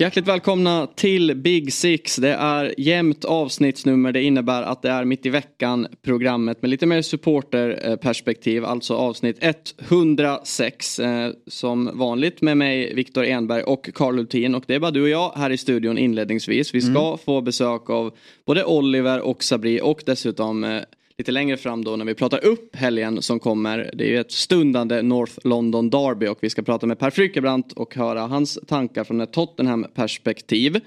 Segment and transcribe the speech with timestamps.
[0.00, 2.16] Hjärtligt välkomna till Big Six.
[2.16, 4.12] Det är jämnt avsnittsnummer.
[4.12, 8.64] Det innebär att det är mitt i veckan programmet med lite mer supporterperspektiv.
[8.64, 9.44] Alltså avsnitt
[9.78, 10.98] 106.
[10.98, 14.54] Eh, som vanligt med mig Viktor Enberg och Carl Luthin.
[14.54, 16.74] Och det är bara du och jag här i studion inledningsvis.
[16.74, 17.18] Vi ska mm.
[17.18, 20.80] få besök av både Oliver och Sabri och dessutom eh,
[21.20, 23.90] lite längre fram då när vi pratar upp helgen som kommer.
[23.92, 27.72] Det är ju ett stundande North London Derby och vi ska prata med Per Frykebrant
[27.72, 30.80] och höra hans tankar från ett Tottenham perspektiv.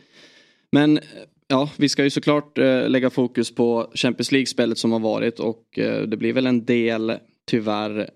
[0.72, 1.00] Men
[1.48, 5.80] ja, vi ska ju såklart eh, lägga fokus på Champions League-spelet som har varit och
[5.80, 7.14] eh, det blir väl en del
[7.46, 8.10] tyvärr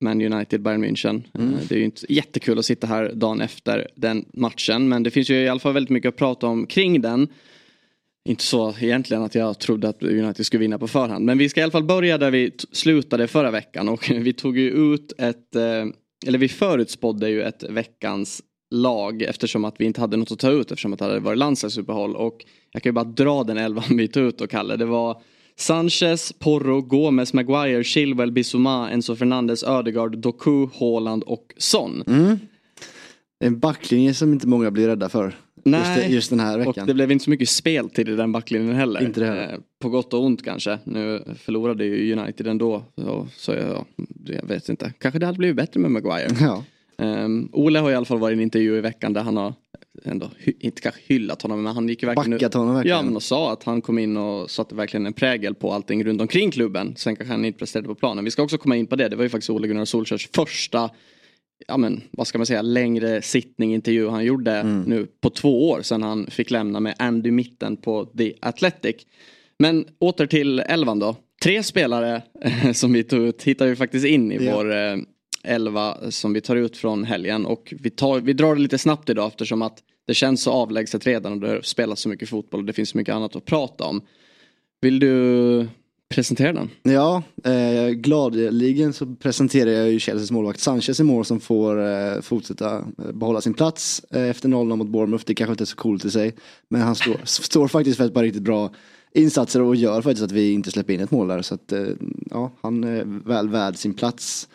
[0.00, 1.22] Man United Bayern München.
[1.34, 1.54] Mm.
[1.54, 5.10] Eh, det är ju inte jättekul att sitta här dagen efter den matchen men det
[5.10, 7.28] finns ju i alla fall väldigt mycket att prata om kring den
[8.28, 11.24] inte så egentligen att jag trodde att United skulle vinna på förhand.
[11.24, 14.58] Men vi ska i alla fall börja där vi slutade förra veckan och vi tog
[14.58, 15.84] ju ut ett, eh,
[16.26, 20.50] eller vi förutspådde ju ett veckans lag eftersom att vi inte hade något att ta
[20.50, 22.16] ut eftersom att det hade varit landslagsuppehåll.
[22.16, 24.76] Och jag kan ju bara dra den elvan vi tog ut och Kalle.
[24.76, 25.22] Det var
[25.56, 32.04] Sanchez, Porro, Gomes, Maguire, Chilwell, Bissouma, Enzo Fernandes, Ödegaard, Doku, Haaland och Son.
[32.06, 32.38] Mm.
[33.38, 35.34] En backlinje som inte många blir rädda för.
[35.64, 36.74] Nej, just, just den här veckan.
[36.80, 39.02] och det blev inte så mycket speltid i den backlinjen heller.
[39.02, 39.52] Inte det heller.
[39.52, 40.78] Eh, på gott och ont kanske.
[40.84, 42.84] Nu förlorade ju United ändå.
[42.96, 43.84] Så, så jag,
[44.26, 44.92] jag vet inte.
[44.98, 46.28] Kanske det hade blivit bättre med Maguire.
[46.40, 46.64] Ja.
[46.96, 49.54] Um, Ole har i alla fall varit i en intervju i veckan där han har
[50.04, 52.96] ändå, inte kanske hyllat honom men han gick ju verkligen Backat honom verkligen.
[52.96, 56.04] Ja men och sa att han kom in och satte verkligen en prägel på allting
[56.04, 56.94] runt omkring klubben.
[56.96, 58.24] Sen kanske han inte presterade på planen.
[58.24, 59.08] Vi ska också komma in på det.
[59.08, 60.90] Det var ju faktiskt Ole Gunnar Solskjaers första
[61.66, 64.82] ja men vad ska man säga, längre sittning intervju han gjorde mm.
[64.82, 68.96] nu på två år sedan han fick lämna med Andy Mitten på The Athletic.
[69.58, 71.16] Men åter till elvan då.
[71.42, 72.22] Tre spelare
[72.74, 74.56] som vi tog ut hittar vi faktiskt in i ja.
[74.56, 74.96] vår eh,
[75.44, 79.10] elva som vi tar ut från helgen och vi, tar, vi drar det lite snabbt
[79.10, 82.66] idag eftersom att det känns så avlägset redan och det spelas så mycket fotboll och
[82.66, 84.00] det finns så mycket annat att prata om.
[84.80, 85.68] Vill du
[86.14, 86.70] presentera den.
[86.82, 92.20] Ja, eh, gladeligen så presenterar jag ju Chelseas målvakt Sanchez i mål som får eh,
[92.20, 95.24] fortsätta eh, behålla sin plats eh, efter 0-0 mot Bournemouth.
[95.26, 96.34] Det kanske inte är så coolt i sig.
[96.68, 98.70] Men han står, står faktiskt för ett par riktigt bra
[99.14, 101.42] insatser och gör faktiskt att vi inte släpper in ett mål där.
[101.42, 101.86] Så att, eh,
[102.30, 104.48] ja, han är väl värd sin plats.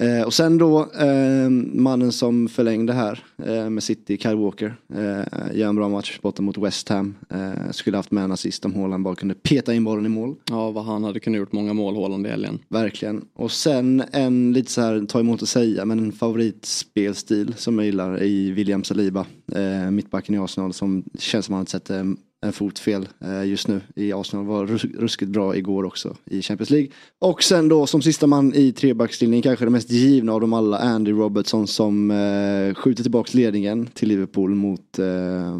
[0.00, 4.76] Eh, och sen då eh, mannen som förlängde här eh, med City, Kyle Walker.
[4.94, 7.14] Eh, gör en bra match borta mot West Ham.
[7.30, 10.34] Eh, skulle haft med en assist om Haaland bara kunde peta in bollen i mål.
[10.50, 12.58] Ja, vad han hade kunnat gjort många mål Haaland i helgen.
[12.68, 13.24] Verkligen.
[13.34, 17.86] Och sen en lite så här, ta emot att säga, men en favoritspelstil som jag
[17.86, 19.26] gillar i William Saliba.
[19.52, 22.04] Eh, mittbacken i Arsenal som känns som han sett eh,
[22.46, 24.46] en fot fel eh, just nu i Arsenal.
[24.46, 24.66] Var
[24.98, 26.88] ruskigt bra igår också i Champions League.
[27.18, 30.78] Och sen då som sista man i trebackslinjen kanske det mest givna av dem alla
[30.78, 35.56] Andy Robertson som eh, skjuter tillbaks ledningen till Liverpool mot eh,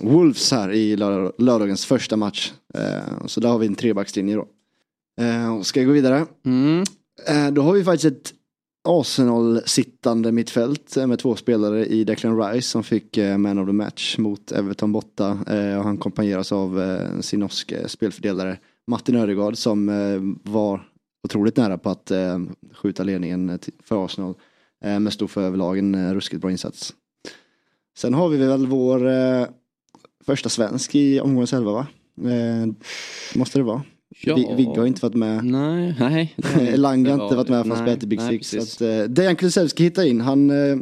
[0.00, 0.96] Wolves här i
[1.38, 2.52] lördagens första match.
[3.26, 4.46] Så där har vi en trebackslinje då.
[5.20, 6.26] Eh, ska jag gå vidare?
[6.46, 6.84] Mm.
[7.52, 8.32] Då har vi faktiskt ett
[8.84, 13.72] Arsenal-sittande mittfält eh, med två spelare i Declan Rice som fick eh, man of the
[13.72, 15.38] match mot Everton borta.
[15.46, 16.80] Eh, och han kompanjeras av
[17.20, 19.86] sin norske spelfördelare Martin Ödegaard som
[20.42, 20.88] var
[21.24, 22.12] otroligt nära på att
[22.72, 24.34] skjuta ledningen för Arsenal.
[24.80, 26.94] Men stod för överlag en ruskigt bra insats.
[27.98, 29.00] Sen har vi väl vår
[30.24, 31.86] första svensk i omgångens elva va?
[33.34, 33.82] Måste det vara?
[34.20, 34.54] Ja.
[34.56, 35.44] Vigge har inte varit med.
[35.44, 36.34] Nej, nej.
[36.76, 38.50] Lang har inte varit med fast spelat i Big Six.
[38.50, 40.20] Så att, eh, Dejan Kulusevski hittar in.
[40.20, 40.78] Han eh,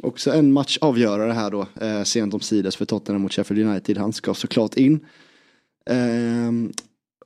[0.00, 1.66] också en match avgörare här då.
[1.80, 3.98] Eh, sent om sides för Tottenham mot Sheffield United.
[3.98, 5.00] Han ska såklart in.
[5.90, 6.74] Eh,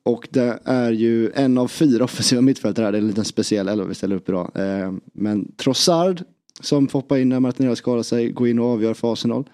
[0.02, 2.92] och det är ju en av fyra offensiva mittfältare här.
[2.92, 4.50] Det är en liten speciell elva vi ställer upp idag.
[4.54, 6.22] Eh, men Trossard
[6.60, 8.30] som får hoppa in när Martinelli skadar sig.
[8.30, 9.48] Går in och avgör för Arsenal.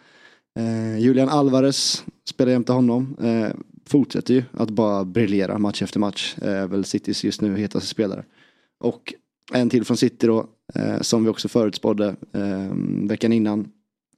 [0.59, 3.17] Eh, Julian Alvarez spelar jämte honom.
[3.93, 6.35] Eh, fortsätter ju att bara briljera match efter match.
[6.43, 8.25] Är väl Citys just nu hetaste spelare.
[8.81, 9.15] Och
[9.53, 12.75] en till från City då, eh, som vi också förutspådde eh,
[13.09, 13.69] veckan innan.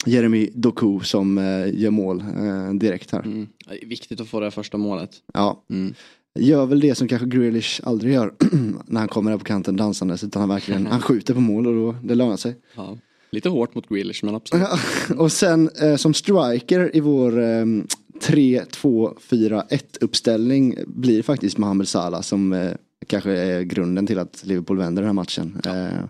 [0.06, 3.22] Jeremy Doku som eh, gör mål eh, direkt här.
[3.22, 3.48] Mm.
[3.82, 5.10] Viktigt att få det första målet.
[5.34, 5.64] Ja.
[5.70, 5.94] Mm.
[6.38, 8.34] Gör väl det som kanske Grealish aldrig gör
[8.86, 10.24] när han kommer där på kanten dansandes.
[10.24, 12.56] Utan han verkligen, han skjuter på mål och då, det lönar sig.
[12.76, 12.98] Ja.
[13.30, 14.68] Lite hårt mot Grealish men absolut.
[15.16, 17.64] och sen eh, som striker i vår eh,
[18.20, 22.72] 3-2-4-1 uppställning blir faktiskt Mohamed Salah som eh,
[23.06, 25.61] kanske är grunden till att Liverpool vänder den här matchen.
[25.64, 25.76] Ja.
[25.76, 26.05] Eh,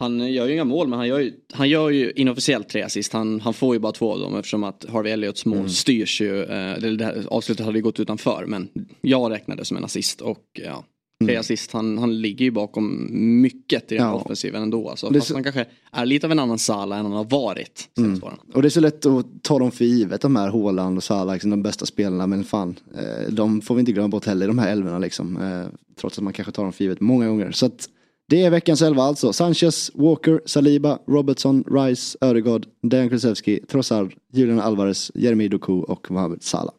[0.00, 3.12] han gör ju inga mål men han gör ju, han gör ju inofficiellt tre assist.
[3.12, 5.68] Han, han får ju bara två av dem eftersom att Harvey Elliots mål mm.
[5.68, 6.42] styrs ju.
[6.42, 8.68] Eh, det, det avslutet hade ju gått utanför men
[9.00, 10.84] jag räknade som en assist och ja,
[11.24, 11.40] mm.
[11.40, 11.72] assist.
[11.72, 13.08] Han, han ligger ju bakom
[13.42, 14.14] mycket i den ja.
[14.14, 14.90] offensiven ändå.
[14.90, 15.12] Alltså.
[15.12, 15.34] Fast så...
[15.34, 17.88] han kanske är lite av en annan Sala än han har varit.
[17.98, 18.20] Mm.
[18.54, 21.32] Och det är så lätt att ta dem för givet de här Haaland och Sala,
[21.32, 22.26] liksom de bästa spelarna.
[22.26, 25.36] Men fan, eh, de får vi inte glömma bort heller, de här elvorna liksom.
[25.36, 25.66] Eh,
[26.00, 27.52] trots att man kanske tar dem för givet många gånger.
[27.52, 27.88] Så att
[28.28, 29.32] det är veckans elva alltså.
[29.32, 36.42] Sanchez, Walker, Saliba, Robertson, Rice, Ödegaard, Dejan Kulusevski, Trossard, Julian Alvarez, Jeremy Doku och Mohamed
[36.42, 36.74] Salah.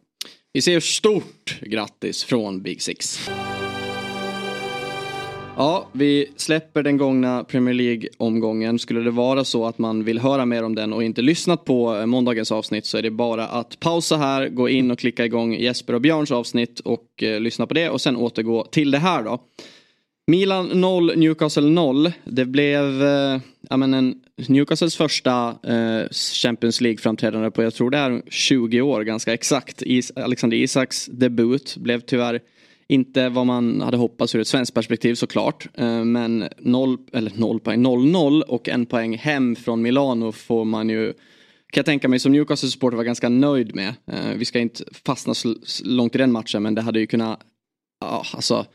[0.54, 3.30] Vi säger stort grattis från Big Six.
[5.62, 8.80] Ja, vi släpper den gångna Premier League-omgången.
[8.80, 11.96] Skulle det vara så att man vill höra mer om den och inte lyssnat på
[11.96, 15.54] eh, måndagens avsnitt så är det bara att pausa här, gå in och klicka igång
[15.54, 19.24] Jesper och Björns avsnitt och eh, lyssna på det och sen återgå till det här
[19.24, 19.40] då.
[20.28, 22.12] Milan 0, Newcastle 0.
[22.24, 23.40] Det blev eh,
[23.70, 26.10] en, Newcastles första eh,
[26.44, 29.82] Champions League-framträdande på jag tror det är 20 år ganska exakt.
[29.82, 32.42] Is Alexander Isaks debut blev tyvärr
[32.90, 35.68] inte vad man hade hoppats ur ett svenskt perspektiv såklart.
[35.74, 40.90] Eh, men 0, eller 0 poäng, 0-0 och en poäng hem från Milano får man
[40.90, 41.14] ju
[41.72, 43.94] kan jag tänka mig som Newcastle supporter var ganska nöjd med.
[44.08, 47.40] Eh, vi ska inte fastna så långt i den matchen men det hade ju kunnat,
[48.02, 48.66] ja alltså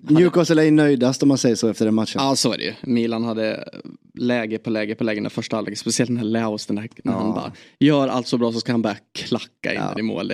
[0.00, 2.22] Newcastle är nöjdast om man säger så efter den matchen.
[2.22, 2.74] Ja så är det ju.
[2.82, 3.68] Milan hade
[4.14, 5.78] läge på läge på läge när första halvlek.
[5.78, 7.18] Speciellt den här Laos, den här, när ja.
[7.18, 9.98] han bara gör allt så bra så ska han bara klacka in ja.
[9.98, 10.32] i mål.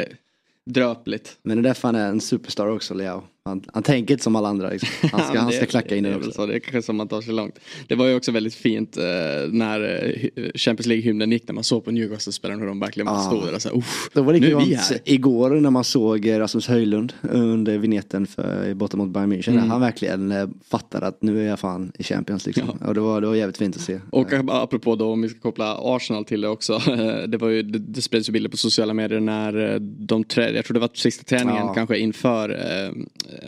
[0.71, 1.39] Dröpligt.
[1.43, 3.23] Men det är därför han är en superstar också, Leao.
[3.45, 4.71] Han, han tänker inte som alla andra.
[4.71, 4.89] Liksom.
[5.13, 6.33] Han, ska, han ska klacka in den också.
[6.33, 7.59] Så, det är kanske som man tar sig långt.
[7.89, 9.03] Det var ju också väldigt fint eh,
[9.51, 9.81] när
[10.35, 13.21] eh, Champions League-hymnen gick när man såg på Newcastle-spelarna hur de verkligen ah.
[13.21, 14.99] stod där och så Då var det vi här.
[15.05, 19.53] Igår när man såg Rasmus Höjlund under vignetten för, borta mot Bayern München.
[19.53, 19.71] Mm.
[19.71, 22.79] Han verkligen eh, fattade att nu är jag fan i Champions liksom.
[22.81, 22.87] Ja.
[22.87, 24.01] Och det var, det var jävligt fint att se.
[24.11, 26.79] Och apropå då om vi ska koppla Arsenal till det också.
[27.29, 30.51] det var ju, det, det spreds ju bilder på sociala medier när eh, de trä,
[30.51, 31.75] jag tror det var sista träningen ja.
[31.75, 32.93] kanske inför eh,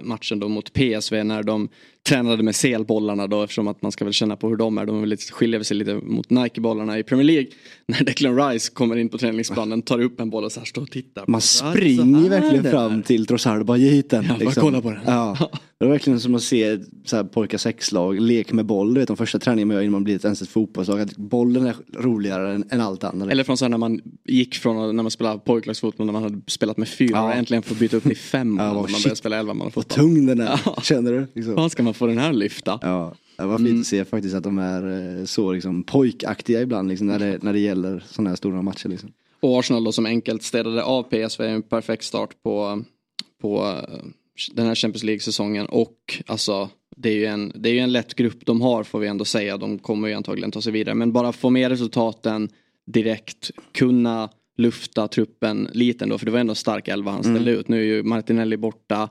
[0.03, 1.69] matchen då mot PSV när de
[2.09, 4.87] tränade med selbollarna då eftersom att man ska väl känna på hur de är.
[4.87, 7.47] De vill skiljer sig lite mot Nike-bollarna i Premier League.
[7.87, 10.83] När Declan Rice kommer in på träningsplanen, tar upp en boll och så här står
[10.83, 11.25] och tittar.
[11.29, 14.25] Man springer verkligen fram till Trossard och bara ge hit den.
[14.25, 14.63] Ja, liksom.
[14.63, 15.01] bara kolla på den.
[15.07, 15.51] Ja.
[15.79, 18.95] Det är verkligen som att se så här, pojkar sexlag, lek med boll.
[18.95, 21.01] Du vet de första träningarna man gör innan man blir ens ett fotbollslag.
[21.01, 23.31] Att bollen är roligare än, än allt annat.
[23.31, 26.41] Eller från så här när man gick från när man spelade pojklagsfotboll när man hade
[26.47, 27.25] spelat med fyra ja.
[27.25, 28.57] och äntligen får byta upp till fem.
[28.61, 31.27] ja, man börjar spela elva man Vad tung den är, känner du?
[31.35, 31.59] Liksom.
[31.59, 32.79] Hur ska man få den här lyfta?
[32.83, 33.15] Ja.
[33.37, 33.81] Det var fint mm.
[33.81, 37.53] att se faktiskt att de är eh, så liksom pojkaktiga ibland liksom, när, det, när
[37.53, 38.89] det gäller sådana här stora matcher.
[38.89, 39.13] Liksom.
[39.41, 42.83] Och Arsenal då som enkelt städade av PSV en perfekt start på,
[43.41, 44.05] på eh,
[44.53, 48.15] den här Champions League-säsongen och alltså det är, ju en, det är ju en lätt
[48.15, 49.57] grupp de har får vi ändå säga.
[49.57, 50.95] De kommer ju antagligen ta sig vidare.
[50.95, 52.49] Men bara få med resultaten
[52.87, 56.19] direkt, kunna lufta truppen lite ändå.
[56.19, 57.61] För det var ändå stark elva han ställde mm.
[57.61, 57.69] ut.
[57.69, 59.09] Nu är ju Martinelli borta.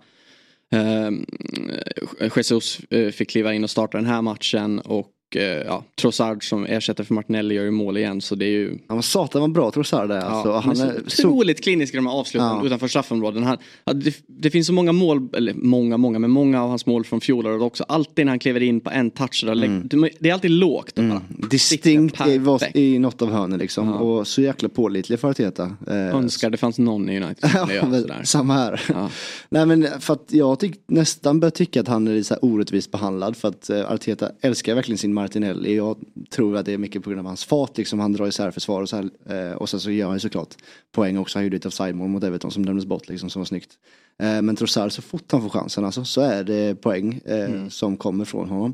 [0.73, 6.49] Eh, Jesus eh, fick kliva in och starta den här matchen och Eh, ja, Trossard
[6.49, 8.77] som ersätter för Martinelli gör ju mål igen så det är ju...
[8.87, 10.19] Han var satan vad bra Trossard är.
[10.19, 10.49] Alltså.
[10.49, 11.63] Ja, han, är så otroligt så...
[11.63, 12.65] klinisk i de här avsluten ja.
[12.65, 13.43] utanför straffområden.
[13.43, 17.05] Han, det, det, finns så många mål, eller många, många, men många av hans mål
[17.05, 17.83] från fjolåret också.
[17.83, 19.89] Alltid när han kliver in på en touch, där, mm.
[20.19, 20.97] det är alltid lågt.
[20.97, 21.19] Mm.
[21.27, 22.41] Distinkt i,
[22.73, 23.87] i något av hörnen liksom.
[23.87, 23.93] Ja.
[23.93, 25.75] Och så jäkla pålitlig för Arteta.
[25.87, 28.81] Eh, Önskar det fanns någon i United ja, Samma här.
[28.89, 29.09] Ja.
[29.49, 32.91] Nej men för att jag tyck, nästan börjar tycka att han är så här orättvist
[32.91, 33.37] behandlad.
[33.37, 35.75] För att uh, Arteta älskar verkligen sin Martinelli.
[35.75, 35.97] Jag
[36.29, 37.77] tror att det är mycket på grund av hans fart.
[37.77, 39.09] Liksom, han drar isär försvar och så här.
[39.29, 40.55] Eh, och sen så gör han ju såklart
[40.91, 41.37] poäng också.
[41.37, 43.77] Han gjorde ett offside-mål mot Everton som dömdes bort liksom, som var snyggt.
[44.19, 47.69] Eh, men Trossard så fort han får chansen alltså, så är det poäng eh, mm.
[47.69, 48.73] som kommer från honom.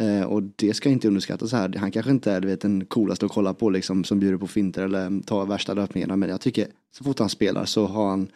[0.00, 1.74] Eh, och det ska inte underskattas här.
[1.78, 4.46] Han kanske inte är du vet, den coolaste att kolla på liksom, som bjuder på
[4.46, 6.16] finter eller tar värsta löpningarna.
[6.16, 8.28] Men jag tycker så fort han spelar så har han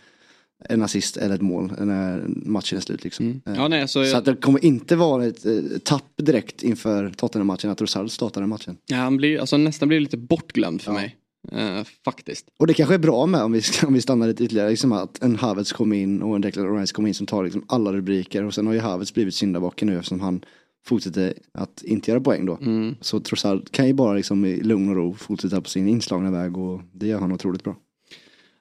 [0.69, 3.04] en assist eller ett mål när matchen är slut.
[3.04, 3.26] Liksom.
[3.26, 3.61] Mm.
[3.61, 5.52] Ja, nej, så, så att det kommer inte vara ett eh,
[5.85, 8.76] tapp direkt inför Tottenham-matchen att Rosard startar den matchen.
[8.87, 10.99] Ja, han blir alltså, nästan blir lite bortglömd för ja.
[10.99, 11.16] mig.
[11.52, 12.47] Uh, faktiskt.
[12.59, 14.71] Och det kanske är bra med om vi, om vi stannar lite ytterligare.
[14.71, 17.64] Liksom att en Havertz kom in och en Declan Rice kom in som tar liksom
[17.69, 18.45] alla rubriker.
[18.45, 20.45] Och sen har ju Havertz blivit syndabocken nu eftersom han
[20.85, 22.59] fortsätter att inte göra poäng då.
[22.62, 22.95] Mm.
[23.00, 26.57] Så Trossard kan ju bara liksom i lugn och ro fortsätta på sin inslagna väg
[26.57, 27.76] och det gör han otroligt bra.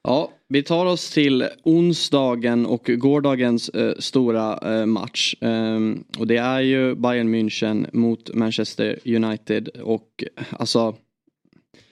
[0.03, 5.35] Ja, vi tar oss till onsdagen och gårdagens eh, stora eh, match.
[5.41, 10.95] Ehm, och det är ju Bayern München mot Manchester United och alltså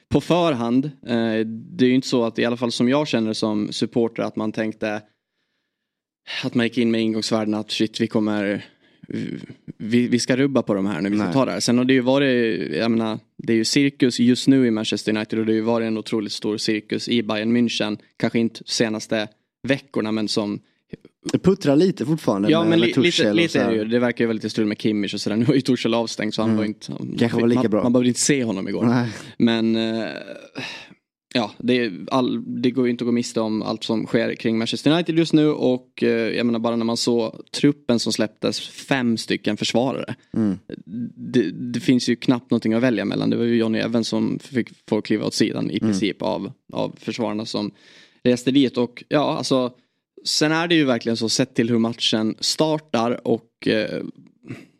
[0.09, 3.33] på förhand, eh, det är ju inte så att i alla fall som jag känner
[3.33, 5.01] som supporter att man tänkte
[6.43, 8.65] att man gick in med ingångsvärden att shit vi kommer
[9.77, 11.33] vi, vi ska rubba på de här nu, vi ska Nej.
[11.33, 11.59] ta det här.
[11.59, 15.15] Sen har det ju varit, jag menar, det är ju cirkus just nu i Manchester
[15.15, 17.97] United och det har ju varit en otroligt stor cirkus i Bayern München.
[18.17, 19.27] Kanske inte senaste
[19.63, 20.59] veckorna men som
[21.31, 23.85] det puttrar lite fortfarande Ja men li, lite, lite är det ju.
[23.85, 25.37] Det verkar ju vara lite strul med Kimmich och sådär.
[25.37, 26.57] Nu har ju Torshäll avstängd så han mm.
[26.57, 26.93] var inte...
[27.19, 27.83] Kanske var lika man, bra.
[27.83, 28.85] Man behövde inte se honom igår.
[28.85, 29.09] Nej.
[29.37, 30.05] Men uh,
[31.33, 34.57] ja, det, all, det går ju inte att gå miste om allt som sker kring
[34.57, 38.59] Manchester United just nu och eh, jag menar bara när man såg truppen som släpptes,
[38.59, 40.15] fem stycken försvarare.
[40.33, 40.59] Mm.
[41.15, 43.29] Det, det, finns ju knappt någonting att välja mellan.
[43.29, 45.91] Det var ju Johnny Evans som fick folk kliva åt sidan i mm.
[45.91, 47.71] princip av, av försvararna som
[48.23, 49.71] reste dit och ja, alltså
[50.25, 54.03] sen är det ju verkligen så sett till hur matchen startar och eh,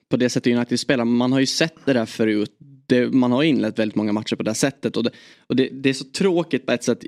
[0.09, 1.05] på det sättet United spelar.
[1.05, 2.55] Man har ju sett det där förut
[2.89, 5.11] det, man har inlett väldigt många matcher på det här sättet och det,
[5.47, 7.03] och det, det är så tråkigt på ett sätt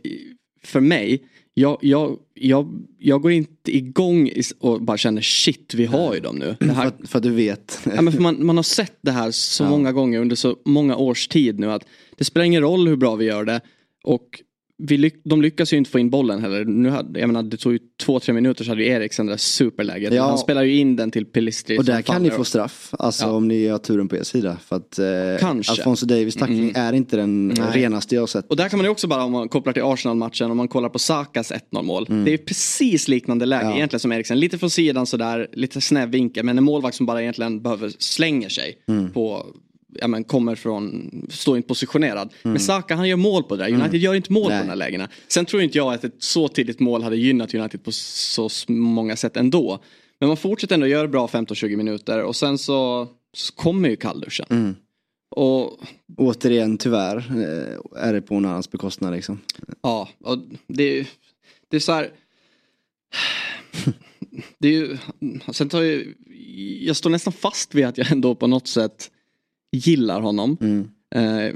[0.63, 1.23] för mig.
[1.53, 6.35] Jag, jag, jag, jag går inte igång och bara känner shit vi har ju dem
[6.35, 6.55] nu.
[6.59, 7.79] Här, för, för att du vet.
[7.95, 9.69] ja, men för man, man har sett det här så ja.
[9.69, 11.85] många gånger under så många års tid nu att
[12.17, 13.61] det spelar ingen roll hur bra vi gör det.
[14.03, 14.41] Och
[14.83, 16.65] vi de lyckas ju inte få in bollen heller.
[16.65, 19.31] Nu hade, jag menar, det tog ju två, tre minuter så hade ju Eriksen det
[19.31, 20.13] där superläget.
[20.13, 20.23] Ja.
[20.23, 21.77] Han spelar ju in den till Pelistri.
[21.77, 22.93] Och där kan ni få straff.
[22.99, 23.31] Alltså ja.
[23.31, 24.57] om ni har turen på er sida.
[24.65, 25.05] För att eh,
[25.39, 25.71] Kanske.
[25.71, 26.75] Alfonso Davis tackling mm.
[26.75, 27.57] är inte den Nej.
[27.73, 28.47] renaste jag har sett.
[28.47, 30.51] Och där kan man ju också bara om man kopplar till Arsenal-matchen.
[30.51, 32.05] Om man kollar på Sakas 1-0 mål.
[32.09, 32.25] Mm.
[32.25, 33.75] Det är precis liknande läge ja.
[33.75, 34.39] egentligen som Eriksen.
[34.39, 36.45] Lite från sidan sådär, lite snäv vinkel.
[36.45, 39.11] Men en målvakt som bara egentligen behöver slänga sig mm.
[39.11, 39.45] på
[39.93, 42.33] ja, men kommer från, står inte positionerad.
[42.43, 42.53] Mm.
[42.53, 43.69] Men Saka han gör mål på det där.
[43.69, 44.01] United mm.
[44.01, 44.59] gör inte mål Nej.
[44.59, 45.09] på de här lägena.
[45.27, 49.15] Sen tror inte jag att ett så tidigt mål hade gynnat United på så många
[49.15, 49.79] sätt ändå.
[50.19, 54.45] Men man fortsätter ändå göra bra 15-20 minuter och sen så, så kommer ju kallduschen.
[54.49, 54.75] Mm.
[55.35, 55.79] Och,
[56.17, 59.39] Återigen tyvärr eh, är det på någon annans bekostnad liksom.
[59.81, 61.07] Ja, och det,
[61.69, 62.11] det är så här.
[64.57, 64.97] det är ju,
[65.53, 66.03] sen tar jag,
[66.79, 69.11] jag står nästan fast vid att jag ändå på något sätt
[69.71, 70.57] gillar honom.
[70.61, 70.89] Mm.
[71.15, 71.55] Eh,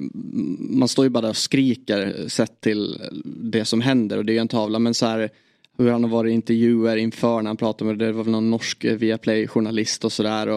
[0.59, 4.33] man står ju bara där och skriker sett till det som händer och det är
[4.33, 5.29] ju en tavla men så här
[5.77, 8.49] hur han har varit i intervjuer inför när han pratade med, det var väl någon
[8.49, 10.47] norsk Viaplay journalist och sådär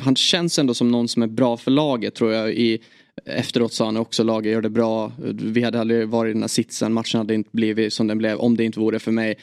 [0.00, 2.78] han känns ändå som någon som är bra för laget tror jag i
[3.24, 5.12] Efteråt sa han också laget gör det bra.
[5.32, 6.92] Vi hade aldrig varit i den här sitsen.
[6.92, 9.34] Matchen hade inte blivit som den blev om det inte vore för mig.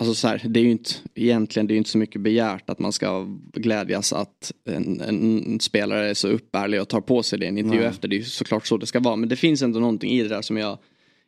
[0.00, 2.78] Alltså så här, det är ju inte egentligen det är inte så mycket begärt att
[2.78, 7.44] man ska glädjas att en, en spelare är så uppärlig och tar på sig det
[7.44, 8.08] i en intervju efter.
[8.08, 9.16] Det är ju såklart så det ska vara.
[9.16, 10.78] Men det finns ändå någonting i det där som jag,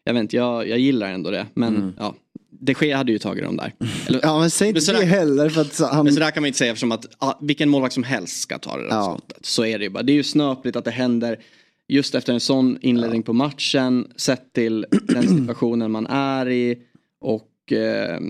[0.04, 1.46] jag vet inte, jag, jag gillar ändå det.
[1.54, 1.92] Men mm.
[1.98, 2.14] ja,
[2.50, 3.72] de Gea hade ju tagit dem där.
[4.06, 6.04] Eller, ja men säg inte det sådär, heller för att han...
[6.04, 8.76] Men sådär kan man inte säga eftersom att ah, vilken målvakt som helst ska ta
[8.76, 9.04] det där ja.
[9.04, 9.46] skottet.
[9.46, 10.02] Så är det ju bara.
[10.02, 11.38] Det är ju snöpligt att det händer
[11.88, 13.26] just efter en sån inledning ja.
[13.26, 14.12] på matchen.
[14.16, 16.78] Sett till den situationen man är i.
[17.20, 18.20] Och eh,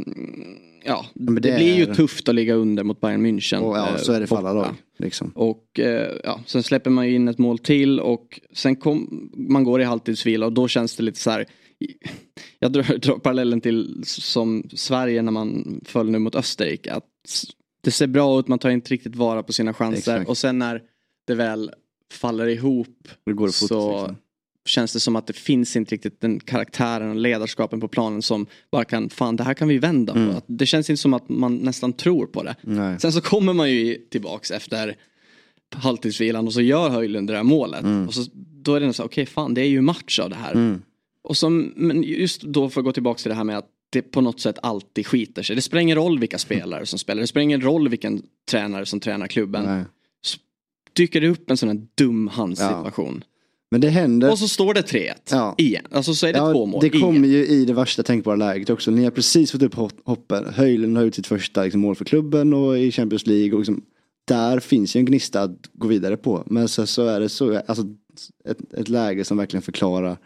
[0.85, 3.59] ja, det, det, blir ju tufft att ligga under mot Bayern München.
[3.59, 4.75] Och, ja, så är det för alla lag.
[4.99, 5.33] Liksom.
[5.35, 9.81] Och eh, ja, sen släpper man in ett mål till och sen kom, man går
[9.81, 11.47] i halvtidsvila och då känns det lite så här.
[12.59, 16.93] Jag drar, drar parallellen till som Sverige när man föll nu mot Österrike.
[16.93, 17.05] Att
[17.85, 20.31] det ser bra ut, man tar inte riktigt vara på sina chanser Exakt.
[20.31, 20.83] och sen när
[21.27, 21.71] det väl
[22.13, 24.17] faller ihop det så liksom
[24.65, 28.47] känns det som att det finns inte riktigt den karaktären och ledarskapen på planen som
[28.71, 30.35] bara kan, fan det här kan vi vända mm.
[30.35, 30.43] på.
[30.47, 32.57] Det känns inte som att man nästan tror på det.
[32.63, 33.01] Nej.
[33.01, 34.97] Sen så kommer man ju tillbaks efter
[35.75, 37.83] halvtidsvilan och så gör Höjlund det där målet.
[37.83, 38.07] Mm.
[38.07, 40.37] Och så, då är det så okej okay, fan det är ju match av det
[40.37, 40.53] här.
[40.53, 40.83] Mm.
[41.23, 44.03] Och så, men just då för att gå tillbaks till det här med att det
[44.03, 45.57] på något sätt alltid skiter sig.
[45.57, 47.21] Det spelar ingen roll vilka spelare som spelar.
[47.21, 49.65] Det spelar ingen roll vilken tränare som tränar klubben.
[49.65, 49.85] Nej.
[50.93, 53.25] Dyker det upp en sån här dum handsituation.
[53.25, 53.32] Ja.
[53.73, 54.31] Men det händer.
[54.31, 55.55] Och så står det 3-1 ja.
[55.59, 55.87] igen.
[55.91, 56.81] Alltså så är det ja, två mål.
[56.81, 58.91] Det kommer ju i det värsta tänkbara läget också.
[58.91, 59.75] Ni har precis fått upp
[60.05, 60.55] hoppen.
[60.55, 63.53] Höjlen har gjort sitt första liksom, mål för klubben och i Champions League.
[63.53, 63.83] Och liksom,
[64.25, 66.43] där finns ju en gnista att gå vidare på.
[66.47, 67.85] Men så, så är det så, alltså,
[68.45, 70.17] ett, ett läge som verkligen förklarar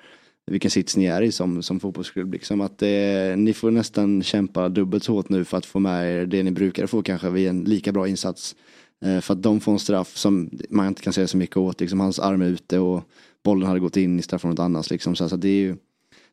[0.47, 2.33] vilken sits ni är i som, som fotbollsklubb.
[2.33, 6.13] Liksom att det, ni får nästan kämpa dubbelt så hårt nu för att få med
[6.13, 8.57] er det ni brukade få kanske vid en lika bra insats.
[9.05, 11.81] Eh, för att de får en straff som man inte kan säga så mycket åt.
[11.81, 13.03] Liksom hans arm är ute och
[13.45, 14.91] bollen hade gått in i straffområdet annars.
[14.91, 15.17] Liksom.
[15.17, 15.77] Så alltså, det är ju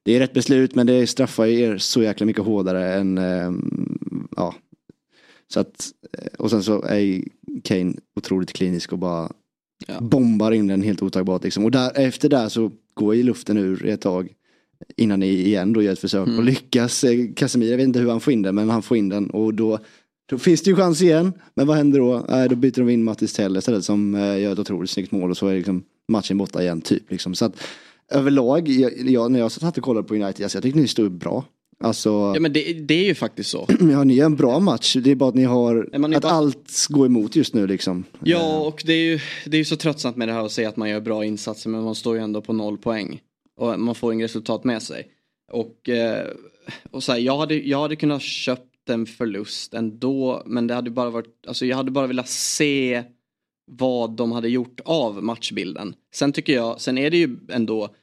[0.03, 3.51] det är rätt beslut men det straffar er så jäkla mycket hårdare än, äh,
[4.35, 4.55] ja.
[5.53, 7.23] Så att, eh, och sen så är
[7.63, 9.31] Kane otroligt klinisk och bara
[9.87, 10.01] ja.
[10.01, 11.65] bombar in den helt otagbart liksom.
[11.65, 14.33] Och där, efter det så går ju luften ur ett tag.
[14.97, 16.39] innan ni igen då gör ett försök mm.
[16.39, 17.03] och lyckas.
[17.03, 19.29] Eh, Casemiro, jag vet inte hur han får in den men han får in den
[19.29, 19.79] och då,
[20.25, 21.33] då finns det ju chans igen.
[21.53, 22.25] Men vad händer då?
[22.29, 25.31] Äh, då byter de in Mattis Tell istället som eh, gör ett otroligt snyggt mål
[25.31, 27.11] och så är liksom matchen borta igen typ.
[27.11, 27.35] Liksom.
[27.35, 27.63] Så att,
[28.11, 31.11] överlag, jag, jag, när jag satt och kollade på United, alltså, jag tycker ni stod
[31.11, 31.45] bra.
[31.79, 33.67] Alltså, ja men det, det, är ju faktiskt så.
[33.79, 34.95] Ja ni gör en bra match.
[34.95, 36.31] Det är bara att ni har, att bara...
[36.31, 38.03] allt går emot just nu liksom.
[38.23, 40.77] Ja och det är ju det är så tröttsamt med det här att säga att
[40.77, 43.21] man gör bra insatser men man står ju ändå på noll poäng.
[43.59, 45.07] Och man får inget resultat med sig.
[45.51, 46.27] Och, eh,
[46.91, 50.91] och så här, jag, hade, jag hade kunnat köpt en förlust ändå men det hade
[50.91, 53.03] bara varit, alltså jag hade bara velat se
[53.65, 55.95] vad de hade gjort av matchbilden.
[56.13, 57.95] Sen tycker jag, sen är det ju ändå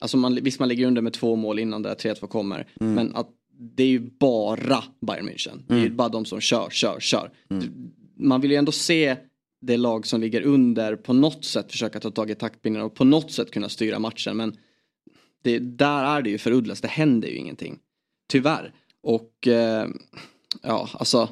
[0.00, 2.66] Alltså man, visst man ligger under med två mål innan det 3-2 kommer.
[2.80, 2.94] Mm.
[2.94, 3.28] Men att
[3.76, 5.52] det är ju bara Bayern München.
[5.52, 5.64] Mm.
[5.66, 5.96] Det är ju mm.
[5.96, 7.30] bara de som kör, kör, kör.
[7.50, 7.90] Mm.
[8.16, 9.16] Man vill ju ändå se
[9.60, 13.04] det lag som ligger under på något sätt försöka ta tag i taktpinnen och på
[13.04, 14.36] något sätt kunna styra matchen.
[14.36, 14.56] Men
[15.42, 16.82] det, där är det ju för uddlöst.
[16.82, 17.78] Det händer ju ingenting.
[18.28, 18.74] Tyvärr.
[19.02, 19.88] Och eh,
[20.62, 21.28] ja, alltså.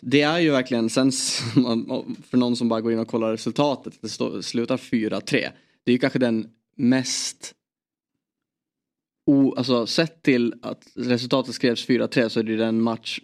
[0.00, 1.12] Det är ju verkligen, sen
[2.30, 5.20] för någon som bara går in och kollar resultatet, det slutar 4-3.
[5.84, 7.54] Det är ju kanske den mest
[9.26, 13.20] o, alltså sett till att resultatet skrevs 4-3 så är det den match,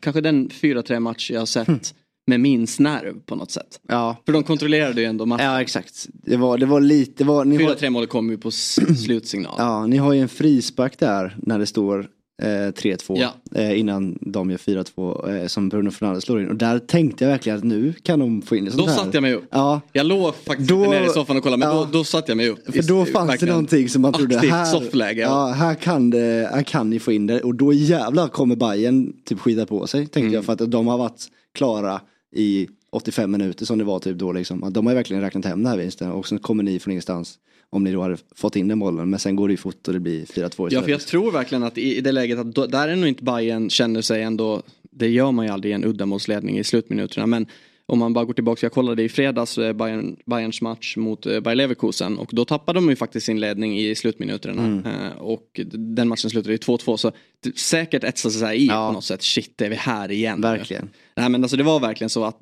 [0.00, 1.80] kanske den 4-3 match jag har sett mm.
[2.26, 3.80] med minst nerv på något sätt.
[3.88, 4.16] Ja.
[4.26, 5.46] För de kontrollerade ju ändå matchen.
[5.46, 6.08] Ja exakt.
[6.12, 9.54] Det var, det var lite, 4-3 målet kom ju på slutsignal.
[9.58, 12.08] Ja, ni har ju en frispark där när det står
[12.40, 13.60] 3-2 ja.
[13.60, 16.48] eh, innan de gör 4-2 eh, som Bruno Fernandes slår in.
[16.48, 19.16] Och där tänkte jag verkligen att nu kan de få in det sånt Då satte
[19.16, 19.44] jag mig upp.
[19.50, 19.80] Ja.
[19.92, 21.74] Jag låg faktiskt då, inte ner i soffan och kollade men ja.
[21.74, 22.74] då, då satte jag mig upp.
[22.74, 25.20] För då fanns det någonting som man trodde, här, soffläge.
[25.20, 27.40] Ja, här, kan det, här kan ni få in det.
[27.40, 30.32] Och då jävlar kommer Bayern typ skita på sig tänkte mm.
[30.32, 32.00] jag för att de har varit klara
[32.36, 34.72] i 85 minuter som det var typ då liksom.
[34.72, 37.38] De har verkligen räknat hem den här vinsten och sen kommer ni från ingenstans.
[37.72, 39.10] Om ni då hade fått in den bollen.
[39.10, 40.72] Men sen går det ju fort och det blir 4-2 istället.
[40.72, 43.24] Ja för jag tror verkligen att i, det läget att då, där är nog inte
[43.24, 44.62] Bayern känner sig ändå.
[44.90, 47.26] Det gör man ju aldrig i en uddamålsledning i slutminuterna.
[47.26, 47.46] Men
[47.90, 51.40] om man bara går tillbaka, jag kollade i fredags eh, Bayern, Bayerns match mot eh,
[51.40, 54.62] Bayer Leverkusen och då tappade de ju faktiskt sin ledning i slutminuterna.
[54.62, 54.86] Mm.
[54.86, 57.12] Eh, och den matchen slutade i 2-2 så
[57.54, 58.88] säkert etsade sig i ja.
[58.88, 60.40] på något sätt, shit är vi här igen.
[60.40, 60.90] Verkligen.
[61.20, 62.38] Nej men alltså det var verkligen så att,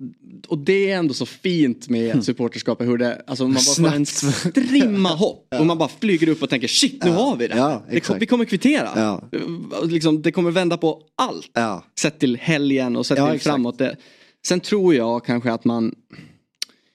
[0.49, 2.23] och det är ändå så fint med mm.
[2.23, 5.61] supporterskapet hur det, alltså man bara får en strimma hopp ja.
[5.61, 7.17] och man bara flyger upp och tänker shit nu ja.
[7.17, 7.57] har vi det.
[7.57, 8.89] Ja, det vi kommer kvittera.
[8.97, 9.23] Ja.
[9.85, 11.51] Liksom, det kommer vända på allt.
[11.53, 11.85] Ja.
[12.01, 13.79] Sett till helgen och sett till framåt.
[13.79, 13.97] Det,
[14.47, 15.95] Sen tror jag kanske att man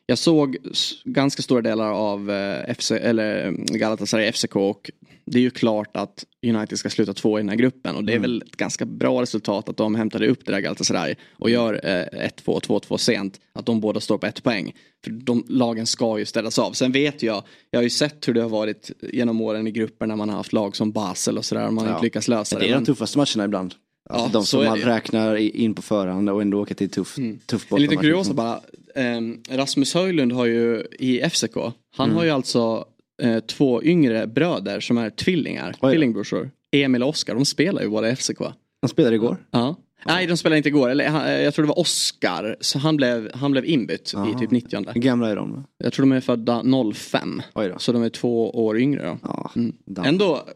[0.06, 0.58] jag såg
[1.04, 4.92] ganska stora delar av eh, FC, eller mm, Galatasaray FCK och
[5.26, 8.14] det är ju klart att United ska sluta två i den här gruppen och det
[8.14, 8.32] är mm.
[8.32, 12.12] väl ett ganska bra resultat att de hämtade upp det där Galatasaray och gör 1-2,
[12.22, 13.40] eh, 2-2 sent.
[13.54, 14.76] Att de båda står på ett poäng.
[15.04, 16.72] För de lagen ska ju ställas av.
[16.72, 20.06] Sen vet jag, jag har ju sett hur det har varit genom åren i grupper
[20.06, 21.72] när man har haft lag som Basel och sådär.
[21.72, 21.92] Man har ja.
[21.92, 22.66] inte lyckats lösa det.
[22.66, 23.76] Det är de tuffaste matcherna ibland.
[24.10, 27.40] Alltså ja, de som man räknar in på förhand och ändå åker till tuff, mm.
[27.46, 28.60] tuff En liten kuriosa bara.
[28.96, 31.56] Eh, Rasmus Höjlund har ju i FCK,
[31.96, 32.18] han mm.
[32.18, 32.86] har ju alltså
[33.24, 36.52] eh, två yngre bröder som är tvillingar, tvillingbrorsor.
[36.72, 38.40] Emil och Oskar, de spelar ju båda i FCK.
[38.82, 39.38] De spelade igår?
[39.52, 39.76] Ja.
[40.06, 40.90] Nej, de spelade inte igår.
[40.90, 42.56] Eller, eh, jag tror det var Oskar.
[42.60, 44.32] Så han blev, han blev inbytt Aha.
[44.32, 45.64] i typ 90 Hur gamla är de?
[45.78, 47.42] Jag tror de är födda 05.
[47.78, 49.18] Så de är två år yngre då.
[49.24, 49.76] Ja, mm.
[50.04, 50.48] Ändå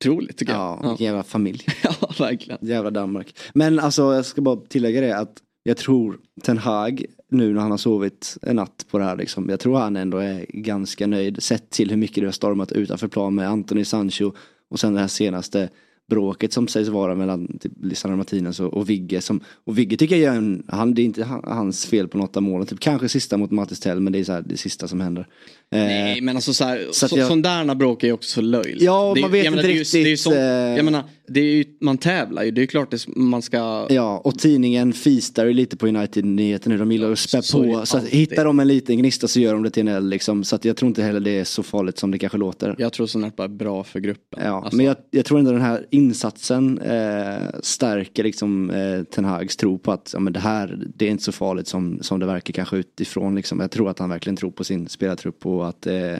[0.00, 0.80] otroligt tycker jag.
[0.82, 1.64] Ja, jävla familj.
[1.82, 2.58] ja, verkligen.
[2.62, 3.34] Jävla Danmark.
[3.54, 7.70] Men alltså jag ska bara tillägga det att jag tror Ten Hag nu när han
[7.70, 9.48] har sovit en natt på det här liksom.
[9.48, 13.08] Jag tror han ändå är ganska nöjd sett till hur mycket det har stormat utanför
[13.08, 14.32] plan med Anthony Sancho
[14.70, 15.68] och sen det här senaste
[16.08, 19.20] bråket som sägs vara mellan typ, Lisandro Martinez och, och Vigge.
[19.20, 22.42] Som, och Vigge tycker jag en, han, det är inte hans fel på något av
[22.42, 22.66] målen.
[22.66, 25.26] Typ, kanske sista mot Mattis Tell men det är så här, det sista som händer.
[25.70, 27.28] Nej men alltså så här, så, så jag...
[27.28, 28.82] sådana bråk är också så löjligt.
[28.82, 30.04] Ja det, man vet inte riktigt.
[30.04, 32.90] Det är, så, eh, jag menar, det är ju, man tävlar ju, det är klart
[32.90, 33.86] det, man ska...
[33.90, 37.86] Ja och tidningen fistar ju lite på United-nyheter nu, de gillar att spä så på.
[37.86, 40.44] Så att, hittar de en liten gnista så gör de det till en eld liksom.
[40.44, 42.74] Så att jag tror inte heller det är så farligt som det kanske låter.
[42.78, 44.42] Jag tror sånt bara är bra för gruppen.
[44.44, 44.76] Ja alltså.
[44.76, 49.78] men jag, jag, tror ändå den här insatsen eh, stärker liksom eh, Ten Hags tro
[49.78, 52.52] på att ja, men det här, det är inte så farligt som, som det verkar
[52.52, 53.60] kanske utifrån liksom.
[53.60, 56.16] Jag tror att han verkligen tror på sin spelartrupp och att eh,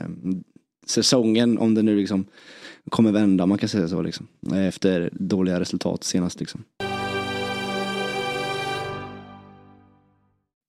[0.87, 2.27] säsongen, om det nu liksom
[2.91, 4.27] kommer vända, man kan säga så liksom.
[4.55, 6.65] Efter dåliga resultat senast liksom.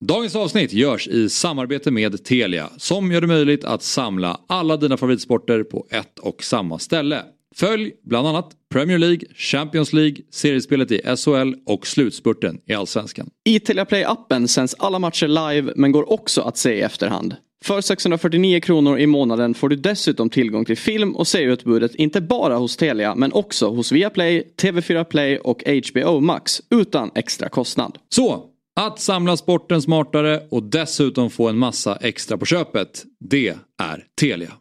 [0.06, 4.98] Dagens avsnitt görs i samarbete med Telia som gör det möjligt att samla alla dina
[4.98, 7.24] favoritsporter på ett och samma ställe.
[7.56, 13.30] Följ bland annat Premier League, Champions League, seriespelet i SHL och slutspurten i Allsvenskan.
[13.46, 17.36] I Telia Play-appen sänds alla matcher live men går också att se i efterhand.
[17.66, 22.56] För 649 kronor i månaden får du dessutom tillgång till film och serieutbudet inte bara
[22.56, 27.98] hos Telia men också hos Viaplay, TV4 Play och HBO Max utan extra kostnad.
[28.10, 28.44] Så,
[28.80, 33.50] att samla sporten smartare och dessutom få en massa extra på köpet, det
[33.82, 34.54] är Telia.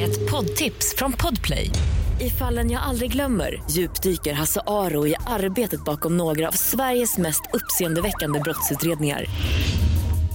[0.00, 1.70] Ett poddtips från Podplay.
[2.20, 7.42] I fallen jag aldrig glömmer djupdyker Hasse Aro i arbetet bakom några av Sveriges mest
[7.52, 9.26] uppseendeväckande brottsutredningar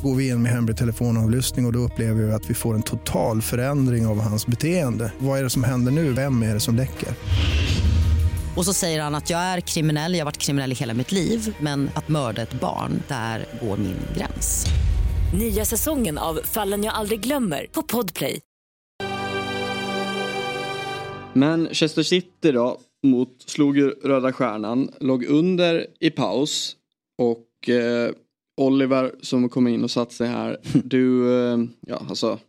[0.07, 2.83] går vi in med hemlig telefonavlyssning och, och då upplever vi att vi får en
[2.83, 5.11] total förändring av hans beteende.
[5.19, 6.13] Vad är det som händer nu?
[6.13, 7.09] Vem är det som läcker?
[8.57, 11.11] Och så säger han att jag är kriminell, jag har varit kriminell i hela mitt
[11.11, 14.65] liv men att mörda ett barn, där går min gräns.
[15.39, 18.39] Nya säsongen av Fallen jag aldrig glömmer på Podplay.
[21.33, 26.75] Manchester City då mot, slog Röda Stjärnan, låg under i paus
[27.17, 28.11] och eh,
[28.57, 30.57] Oliver som kom in och satt sig här.
[30.83, 32.39] Du, eh, ja alltså.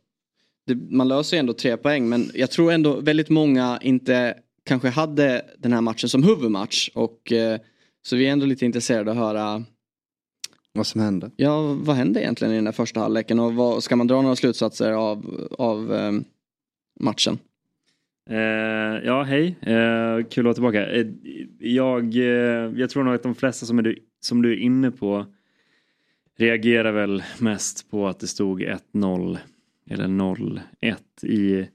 [0.66, 4.88] Det, man löser ju ändå tre poäng men jag tror ändå väldigt många inte kanske
[4.88, 6.88] hade den här matchen som huvudmatch.
[6.94, 7.60] Och, eh,
[8.02, 9.64] så vi är ändå lite intresserade att höra
[10.72, 11.30] vad som hände.
[11.36, 14.36] Ja, vad hände egentligen i den här första halvleken och vad, ska man dra några
[14.36, 16.12] slutsatser av, av eh,
[17.00, 17.38] matchen?
[18.30, 19.56] Eh, ja, hej.
[19.60, 20.86] Eh, kul att vara tillbaka.
[20.86, 21.06] Eh,
[21.58, 22.14] jag,
[22.76, 25.26] jag tror nog att de flesta som, är du, som du är inne på
[26.38, 29.38] reagerar väl mest på att det stod 1-0
[29.90, 31.68] eller 0-1 i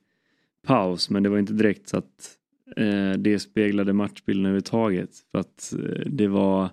[0.67, 1.09] paus.
[1.09, 2.37] Men det var inte direkt så att
[2.77, 5.09] eh, det speglade matchbilden överhuvudtaget.
[5.31, 6.69] För att eh, det var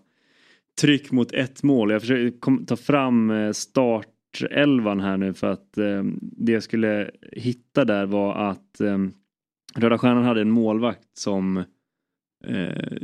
[0.81, 1.91] tryck mot ett mål.
[1.91, 7.85] Jag försöker ta fram eh, startelvan här nu för att eh, det jag skulle hitta
[7.85, 8.99] där var att eh,
[9.75, 11.65] Röda Stjärnan hade en målvakt som eh,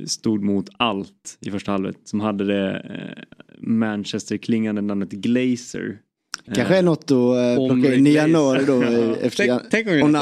[0.07, 1.96] stod mot allt i första halvlek.
[2.05, 5.99] Som hade det eh, Manchester-klingande namnet Glazer.
[6.55, 8.83] Kanske är eh, något att plocka in i januari då.
[9.22, 10.14] efter tänk, om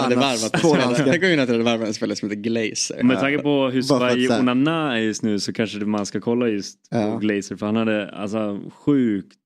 [1.32, 3.02] United hade varvat en spelare som heter Glazer.
[3.02, 6.78] Med tanke på hur svajig Onana är just nu så kanske man ska kolla just
[6.90, 7.12] ja.
[7.12, 7.56] på Glazer.
[7.56, 9.43] För han hade alltså sjukt eh,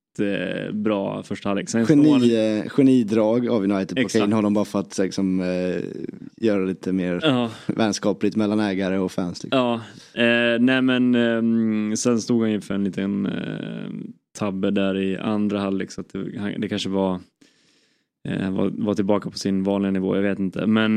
[0.73, 1.69] bra första halvlek.
[1.89, 2.23] Geni, han...
[2.23, 5.83] Eh, genidrag av United plocka in honom bara för att liksom, eh,
[6.37, 7.51] göra lite mer ja.
[7.67, 9.43] vänskapligt mellan ägare och fans.
[9.43, 9.59] Liksom.
[9.61, 9.75] Ja,
[10.23, 13.91] eh, nej men eh, sen stod han ju för en liten eh,
[14.39, 17.21] tabbe där i andra halvlek så att det, det kanske var,
[18.29, 20.67] eh, var, var tillbaka på sin vanliga nivå, jag vet inte.
[20.67, 20.97] Men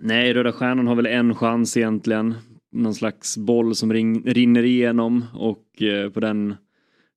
[0.00, 2.34] nej, Röda Stjärnan har väl en chans egentligen.
[2.72, 5.82] Någon slags boll som ring, rinner igenom och
[6.14, 6.54] på den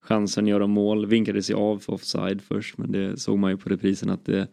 [0.07, 1.05] chansen att göra mål.
[1.05, 4.47] Vinkades ju av för offside först men det såg man ju på reprisen att det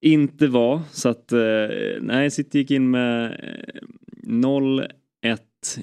[0.00, 0.80] inte var.
[0.90, 1.68] Så att eh,
[2.00, 3.80] nej, City gick in med eh,
[4.22, 4.88] 0-1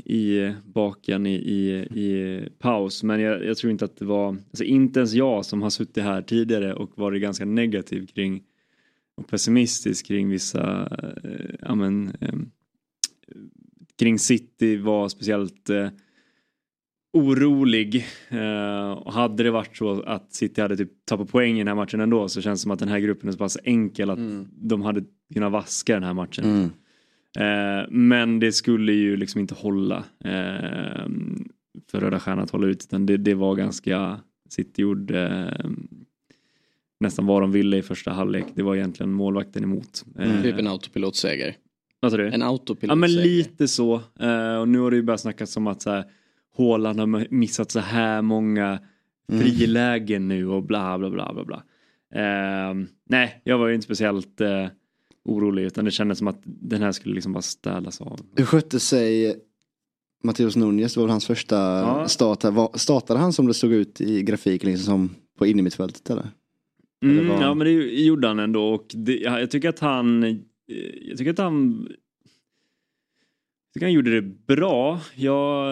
[0.05, 1.69] i baken i, i,
[1.99, 3.03] i paus.
[3.03, 6.03] Men jag, jag, tror inte att det var, alltså inte ens jag som har suttit
[6.03, 8.43] här tidigare och varit ganska negativ kring
[9.15, 10.89] och pessimistisk kring vissa,
[11.23, 12.35] eh, ja men, eh,
[13.99, 15.89] kring City var speciellt eh,
[17.13, 18.05] orolig.
[18.31, 21.75] Uh, och hade det varit så att City hade typ tappat poäng i den här
[21.75, 24.17] matchen ändå så känns det som att den här gruppen är så pass enkel att
[24.17, 24.47] mm.
[24.51, 26.45] de hade kunnat vaska den här matchen.
[26.45, 26.69] Mm.
[27.39, 31.07] Uh, men det skulle ju liksom inte hålla uh,
[31.91, 35.53] för Röda Stjärnan att hålla ut utan det, det var ganska City gjorde
[36.99, 38.45] nästan vad de ville i första halvlek.
[38.55, 40.05] Det var egentligen målvakten emot.
[40.17, 40.43] Mm.
[40.43, 41.55] Typ en autopilotseger.
[41.99, 42.27] Vad sa du?
[42.27, 42.91] En autopilotseger.
[42.91, 43.93] Ja men lite så.
[44.59, 46.03] och nu har det ju börjat snackas om att så här,
[46.55, 48.79] Håland har missat så här många
[49.31, 49.41] mm.
[49.41, 51.63] frilägen nu och bla bla bla bla bla.
[52.15, 52.73] Eh,
[53.09, 54.67] nej, jag var ju inte speciellt eh,
[55.25, 58.19] orolig utan det kändes som att den här skulle liksom bara städas av.
[58.35, 59.35] Hur skötte sig
[60.23, 62.07] Matteus Nunez, det var hans första ja.
[62.07, 62.77] start här.
[62.77, 66.27] Startade han som det såg ut i grafiken liksom som på innermittfältet eller?
[67.03, 67.41] Mm, eller var...
[67.41, 67.71] Ja men det
[68.03, 70.23] gjorde han ändå och det, jag tycker att han
[71.01, 71.87] jag tycker att han
[73.73, 75.01] tycker han gjorde det bra.
[75.15, 75.67] Ja,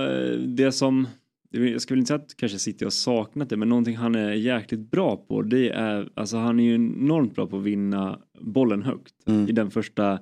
[0.48, 1.08] det som,
[1.50, 4.92] jag skulle inte säga att kanske City har saknat det, men någonting han är jäkligt
[4.92, 9.14] bra på det är, alltså han är ju enormt bra på att vinna bollen högt.
[9.28, 9.50] Mm.
[9.50, 10.20] I den första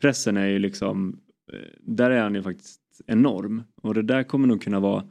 [0.00, 1.20] pressen är ju liksom,
[1.52, 3.62] eh, där är han ju faktiskt enorm.
[3.82, 5.04] Och det där kommer nog kunna vara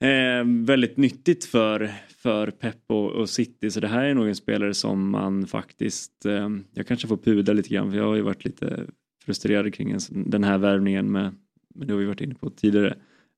[0.00, 4.36] Eh, väldigt nyttigt för, för Pep och, och, City så det här är nog en
[4.36, 8.22] spelare som man faktiskt, eh, jag kanske får puda lite grann för jag har ju
[8.22, 8.86] varit lite
[9.26, 11.34] frustrerade kring den här värvningen med,
[11.74, 12.94] det har vi varit inne på tidigare,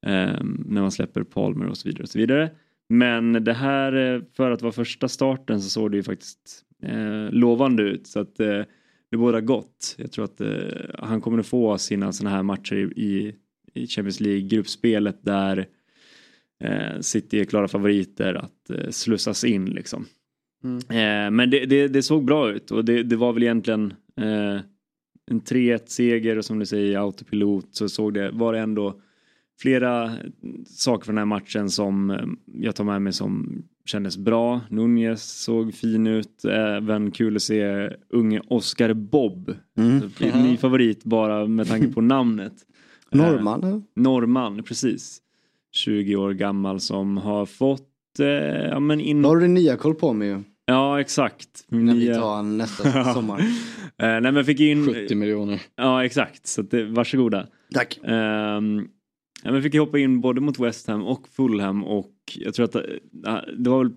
[0.07, 2.51] eh, när man släpper Palmer och så vidare och så vidare.
[2.89, 7.31] Men det här, eh, för att vara första starten så såg det ju faktiskt eh,
[7.31, 8.63] lovande ut så att eh,
[9.11, 9.95] det båda gott.
[9.99, 10.49] Jag tror att eh,
[10.99, 13.35] han kommer att få sina sådana här matcher i,
[13.75, 15.67] i Champions League-gruppspelet där
[16.65, 20.07] eh, City är klara favoriter att eh, slussas in liksom.
[20.65, 20.79] Mm.
[20.79, 24.61] Eh, men det, det, det, såg bra ut och det, det var väl egentligen eh,
[25.31, 29.01] en 3-1 seger och som du säger autopilot så såg det, var det ändå
[29.61, 30.13] flera
[30.67, 32.27] saker från den här matchen som eh,
[32.63, 34.61] jag tar med mig som kändes bra.
[34.71, 36.45] Nunez såg fin ut.
[36.45, 39.55] Även kul att se unge Oscar Bob.
[39.79, 40.11] Mm.
[40.43, 42.55] Ny favorit bara med tanke på namnet.
[43.11, 43.65] Norrman?
[43.65, 45.23] Eh, norrman, precis.
[45.73, 49.23] 20 år gammal som har fått eh, ja, men in...
[49.23, 50.43] Då har du nya koll på mig ju.
[50.69, 51.65] Ja exakt.
[51.69, 53.41] När vi tar nästa sommar.
[53.99, 54.87] eh, nej men fick in...
[54.87, 55.63] 70 miljoner.
[55.77, 57.47] Ja exakt, så det, varsågoda.
[57.75, 57.99] Tack.
[58.05, 58.61] Eh,
[59.43, 62.65] Ja, men fick ju hoppa in både mot West Ham och Fulham och jag tror
[62.65, 62.83] att äh,
[63.59, 63.93] det var väl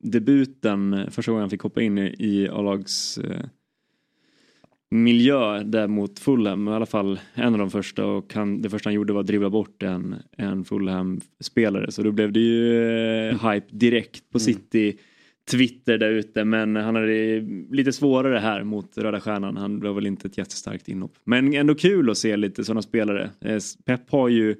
[0.00, 3.44] debuten första gången han fick hoppa in i A-lags eh,
[4.90, 8.88] miljö där mot Fulham, i alla fall en av de första och han, det första
[8.88, 12.82] han gjorde var att dribbla bort en, en Fulham-spelare så då blev det ju
[13.28, 14.44] eh, hype direkt på mm.
[15.50, 19.56] Twitter där ute men han hade lite svårare här mot Röda Stjärnan.
[19.56, 21.14] Han var väl inte ett jättestarkt inhopp.
[21.24, 23.30] Men ändå kul att se lite sådana spelare.
[23.40, 24.56] Eh, Pep har ju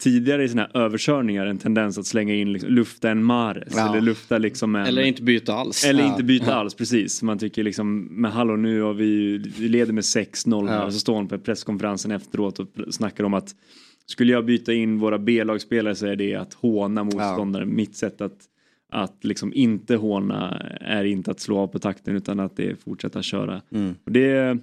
[0.00, 3.88] tidigare i sina överkörningar en tendens att slänga in liksom, lufta en Mares ja.
[3.90, 4.86] eller lufta liksom en...
[4.86, 5.84] Eller inte byta alls.
[5.84, 6.08] Eller ja.
[6.08, 7.22] inte byta alls, precis.
[7.22, 10.98] Man tycker liksom, men hallå nu har vi, vi leder med 6-0 här och så
[10.98, 13.54] står han på presskonferensen efteråt och snackar om att
[14.06, 17.68] skulle jag byta in våra B-lagsspelare så är det att håna motståndaren.
[17.68, 17.74] Ja.
[17.74, 18.38] Mitt sätt att
[18.90, 22.74] att liksom inte håna är inte att slå av på takten utan att det är
[22.74, 23.62] fortsätta köra.
[23.70, 23.94] Mm.
[24.04, 24.58] Det,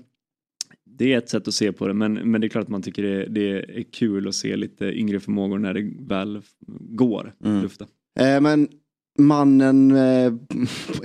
[0.86, 2.82] det är ett sätt att se på det men, men det är klart att man
[2.82, 6.42] tycker det, det är kul att se lite yngre förmågor när det väl
[6.80, 7.34] går.
[7.44, 7.62] Mm.
[7.62, 7.86] Lufta.
[8.20, 8.68] Eh, men
[9.18, 10.34] mannen, eh,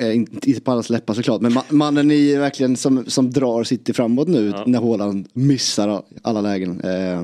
[0.15, 4.29] inte på alla läppar såklart, men ma mannen i verkligen som, som drar City framåt
[4.29, 4.65] nu ja.
[4.67, 6.81] när Håland missar alla lägen.
[6.81, 7.23] Eh,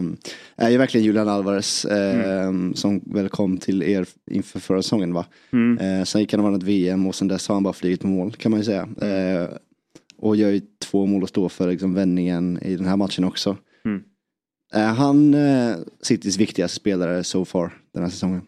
[0.56, 2.74] är ju verkligen Julian Alvarez eh, mm.
[2.74, 5.24] som väl kom till er inför förra säsongen va.
[5.52, 5.78] Mm.
[5.78, 8.00] Eh, sen gick han och vann ett VM och sen dess har han bara flugit
[8.00, 8.88] på mål kan man ju säga.
[9.02, 9.48] Eh,
[10.18, 13.56] och gör ju två mål och står för liksom, vändningen i den här matchen också.
[13.84, 14.02] Mm.
[14.72, 18.42] Är han eh, Citys viktigaste spelare so far den här säsongen?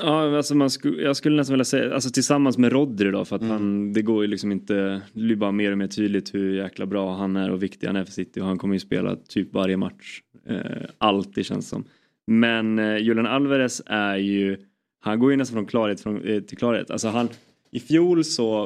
[0.00, 3.36] Ja, alltså man sku, jag skulle nästan vilja säga, alltså tillsammans med Rodri då för
[3.36, 3.52] att mm.
[3.52, 4.74] han, det går ju liksom inte,
[5.12, 7.96] det blir bara mer och mer tydligt hur jäkla bra han är och viktig han
[7.96, 10.22] är för City och han kommer ju spela typ varje match.
[10.46, 11.84] Eh, alltid känns som.
[12.26, 14.56] Men eh, Julian Alvarez är ju,
[15.00, 16.90] han går ju nästan från klarhet från, eh, till klarhet.
[16.90, 17.28] Alltså han,
[17.70, 18.64] i fjol så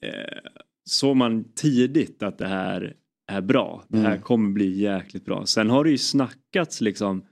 [0.00, 0.50] eh,
[0.84, 2.94] såg man tidigt att det här
[3.26, 3.84] är bra.
[3.88, 4.22] Det här mm.
[4.22, 5.46] kommer bli jäkligt bra.
[5.46, 7.22] Sen har det ju snackats liksom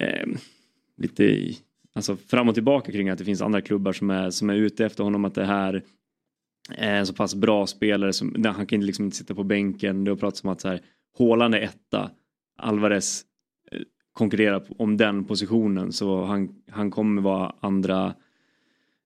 [0.00, 0.26] eh,
[0.96, 1.58] lite i
[1.94, 4.86] alltså fram och tillbaka kring att det finns andra klubbar som är, som är ute
[4.86, 5.24] efter honom.
[5.24, 5.82] Att det här
[6.68, 10.04] är en så pass bra spelare som han kan liksom inte sitta på bänken.
[10.04, 10.80] Det har pratats om att så här,
[11.18, 12.10] Haaland är etta.
[12.58, 13.24] Alvarez
[13.72, 13.80] eh,
[14.12, 18.14] konkurrerar om den positionen så han, han kommer vara andra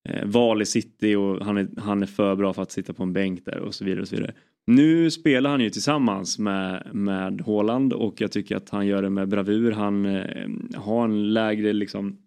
[0.08, 3.02] eh, val i city och han är, han är för bra för att sitta på
[3.02, 4.00] en bänk där och så vidare.
[4.00, 4.34] Och så vidare.
[4.66, 9.10] Nu spelar han ju tillsammans med, med Håland och jag tycker att han gör det
[9.10, 9.72] med bravur.
[9.72, 12.18] Han eh, har en lägre liksom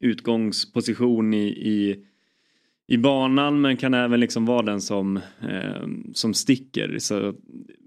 [0.00, 2.04] utgångsposition i, i,
[2.86, 6.98] i banan men kan även liksom vara den som, eh, som sticker.
[6.98, 7.34] Så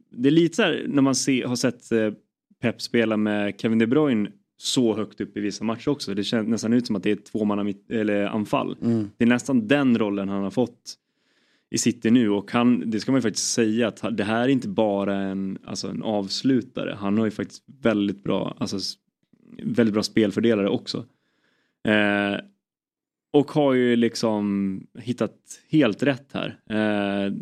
[0.09, 2.11] det är lite så här när man se, har sett eh,
[2.61, 6.13] Pep spela med Kevin De Bruyne så högt upp i vissa matcher också.
[6.13, 8.77] Det känns nästan ut som att det är ett tvåmannaanfall.
[8.81, 9.09] Mm.
[9.17, 10.97] Det är nästan den rollen han har fått
[11.71, 14.47] i City nu och han, det ska man ju faktiskt säga att det här är
[14.47, 16.97] inte bara en, alltså en avslutare.
[16.99, 18.77] Han har ju faktiskt väldigt bra, alltså
[19.63, 21.05] väldigt bra spelfördelare också.
[21.87, 22.39] Eh,
[23.33, 25.37] och har ju liksom hittat
[25.69, 26.59] helt rätt här.
[26.69, 27.33] Eh,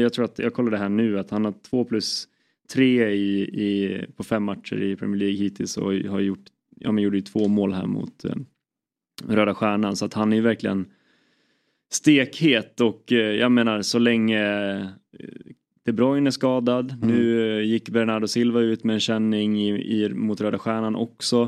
[0.00, 2.28] jag tror att, jag kollade här nu, att han har två plus
[2.72, 6.44] tre i, i, på fem matcher i Premier League hittills och har gjort,
[6.76, 8.34] ja men gjorde ju två mål här mot eh,
[9.28, 10.86] Röda Stjärnan så att han är ju verkligen
[11.92, 14.86] stekhet och eh, jag menar så länge eh,
[15.84, 17.08] De Bruyne är skadad, mm.
[17.08, 21.42] nu eh, gick Bernardo Silva ut med en känning i, i, mot Röda Stjärnan också.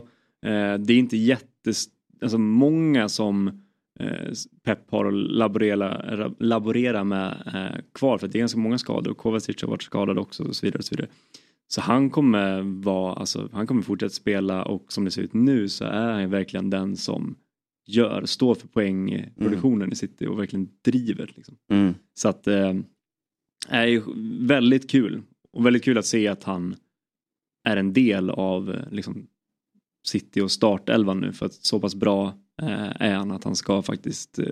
[0.46, 1.87] Eh, det är inte jättes
[2.22, 3.48] alltså många som
[4.00, 4.33] eh,
[4.64, 9.14] Pep har att laborera, laborera med eh, kvar för att det är ganska många skador.
[9.14, 10.78] Kovacic har varit skadad också och så vidare.
[10.78, 11.11] Och så, vidare.
[11.68, 15.68] så han kommer vara, alltså, han kommer fortsätta spela och som det ser ut nu
[15.68, 17.37] så är han verkligen den som
[17.87, 19.92] gör, står för poängproduktionen mm.
[19.92, 21.33] i City och verkligen driver.
[21.37, 21.57] Liksom.
[21.70, 21.94] Mm.
[22.14, 22.74] Så att eh,
[23.68, 24.02] är
[24.46, 26.76] väldigt kul och väldigt kul att se att han
[27.64, 29.26] är en del av liksom,
[30.08, 33.82] City och startelvan nu för att så pass bra eh, är han att han ska
[33.82, 34.46] faktiskt eh,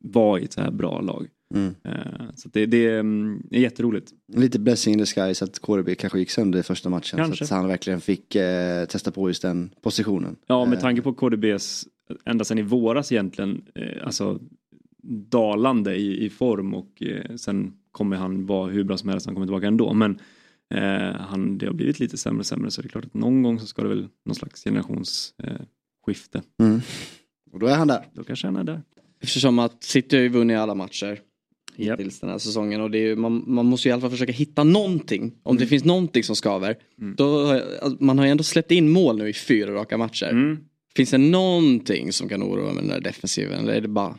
[0.00, 1.28] vara i ett så här bra lag.
[1.54, 1.74] Mm.
[1.84, 4.12] Eh, så det, det, mm, är jätteroligt.
[4.32, 7.16] Lite blessing in the sky så att KDB kanske gick sönder i första matchen.
[7.16, 7.36] Kanske.
[7.46, 10.36] Så att han verkligen fick eh, testa på just den positionen.
[10.46, 11.84] Ja med tanke på KDBs,
[12.24, 14.40] ända sedan i våras egentligen, eh, alltså
[15.30, 19.34] dalande i, i form och eh, sen kommer han vara hur bra som helst, han
[19.34, 19.94] kommer tillbaka ändå.
[19.94, 20.18] Men
[20.74, 23.42] eh, han, det har blivit lite sämre och sämre så det är klart att någon
[23.42, 26.38] gång så ska det väl någon slags generationsskifte.
[26.60, 26.80] Eh, mm.
[27.52, 28.06] Och då är han där.
[28.12, 28.82] Då kanske han är där.
[29.20, 31.20] Eftersom att City har ju vunnit alla matcher
[31.76, 32.00] yep.
[32.00, 34.10] hittills den här säsongen och det är ju, man, man måste ju i alla fall
[34.10, 35.32] försöka hitta någonting.
[35.42, 35.60] Om mm.
[35.60, 36.76] det finns någonting som skaver.
[37.00, 37.14] Mm.
[37.16, 37.50] Då,
[37.82, 40.30] alltså, man har ju ändå släppt in mål nu i fyra raka matcher.
[40.30, 40.58] Mm.
[40.96, 44.18] Finns det någonting som kan oroa med den där defensiven eller är det bara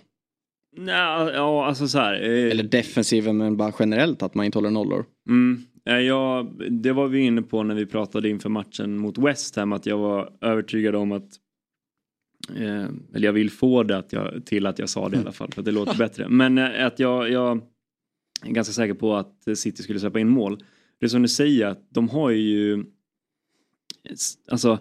[0.77, 2.13] Nej, ja, alltså så här.
[2.13, 2.51] Eh...
[2.51, 5.05] Eller defensiven men bara generellt att man inte håller nollor.
[5.29, 5.63] Mm.
[5.85, 9.85] Ja, det var vi inne på när vi pratade inför matchen mot West Ham att
[9.85, 11.29] jag var övertygad om att
[12.55, 15.31] eh, eller jag vill få det att jag, till att jag sa det i alla
[15.31, 16.27] fall för att det låter bättre.
[16.29, 17.61] Men eh, att jag, jag
[18.43, 20.63] är ganska säker på att City skulle släppa in mål.
[20.99, 22.85] Det är som du säger att de har ju
[24.47, 24.79] alltså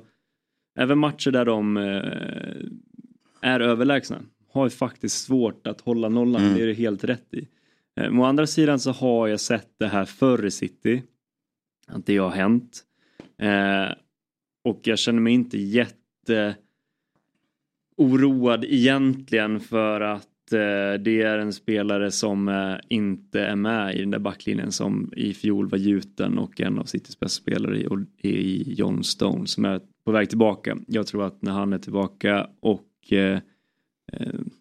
[0.79, 4.23] även matcher där de eh, är överlägsna
[4.55, 6.43] har ju faktiskt svårt att hålla nollan.
[6.43, 6.55] Mm.
[6.55, 7.49] Det är det helt rätt i.
[8.00, 11.02] Eh, men å andra sidan så har jag sett det här förr i City.
[11.87, 12.83] Att det har hänt.
[13.38, 13.94] Eh,
[14.64, 16.57] och jag känner mig inte jätte
[17.96, 24.00] oroad egentligen för att eh, det är en spelare som eh, inte är med i
[24.00, 27.88] den där backlinjen som i fjol var gjuten och en av Citys bästa spelare i,
[28.28, 30.78] i John Stone som är på väg tillbaka.
[30.87, 33.38] Jag tror att när han är tillbaka och eh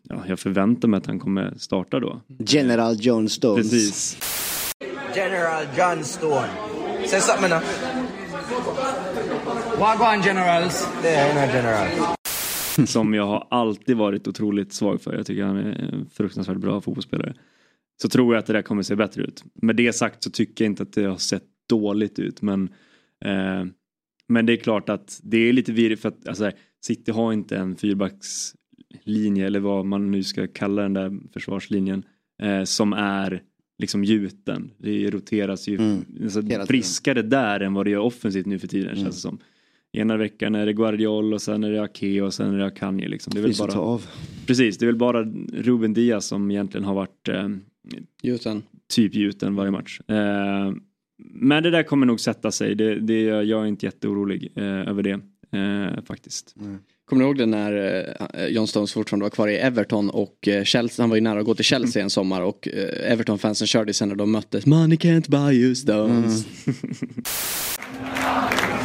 [0.10, 2.22] ja, jag förväntar mig att han kommer starta då.
[2.40, 3.56] General John Stone.
[3.56, 4.18] Precis.
[5.16, 6.50] General John Stone.
[7.06, 7.62] Say something now.
[9.80, 10.88] Wagwan generals.
[11.02, 11.88] Det är en general.
[12.86, 15.16] som jag har alltid varit otroligt svag för.
[15.16, 17.36] Jag tycker han är en fruktansvärt bra fotbollsspelare.
[18.02, 19.44] Så tror jag att det där kommer se bättre ut.
[19.54, 22.70] Med det sagt så tycker jag inte att det har sett dåligt ut men
[23.26, 23.66] eh,
[24.28, 26.52] men det är klart att det är lite virrigt för att alltså,
[26.86, 27.76] City har inte en
[28.94, 32.04] fyrbackslinje eller vad man nu ska kalla den där försvarslinjen
[32.42, 33.42] eh, som är
[33.80, 34.72] liksom gjuten.
[34.78, 36.06] Det roteras ju mm.
[36.24, 39.04] alltså, friskare där än vad det gör offensivt nu för tiden mm.
[39.04, 39.40] känns det som.
[39.96, 43.08] Ena veckan är det Guardiol och sen är det Ake och sen är det Akanji.
[43.08, 43.34] Liksom.
[43.34, 44.06] Det är väl bara, av.
[44.48, 47.50] Precis, det är väl bara Ruben Diaz som egentligen har varit eh,
[48.22, 48.64] gjuten.
[48.88, 50.02] typ gjuten varje match.
[50.08, 50.74] Eh,
[51.18, 52.76] men det där kommer nog sätta sig.
[52.76, 55.20] Det, det, jag är inte jätteorolig eh, över det
[55.58, 56.56] eh, faktiskt.
[56.60, 56.78] Mm.
[57.10, 60.64] Kommer du ihåg det när eh, John Stones fortfarande var kvar i Everton och eh,
[60.64, 63.94] Chelsea, han var ju nära att gå till Chelsea en sommar och eh, Everton-fansen körde
[63.94, 66.46] sen när de möttes Money can't buy you Stones.
[66.66, 66.76] Mm.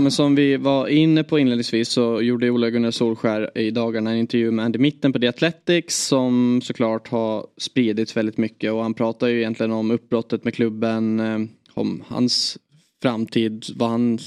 [0.00, 4.16] men som vi var inne på inledningsvis så gjorde Ola Gunnar Solskär i dagarna en
[4.16, 8.94] intervju med Andy Mitten på The Athletics som såklart har spridits väldigt mycket och han
[8.94, 11.38] pratar ju egentligen om uppbrottet med klubben, eh,
[11.74, 12.58] om hans
[13.02, 14.18] framtid, vad han,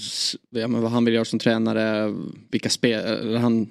[0.49, 2.15] ja, vad han vill göra som tränare,
[2.51, 3.69] vilka spel, han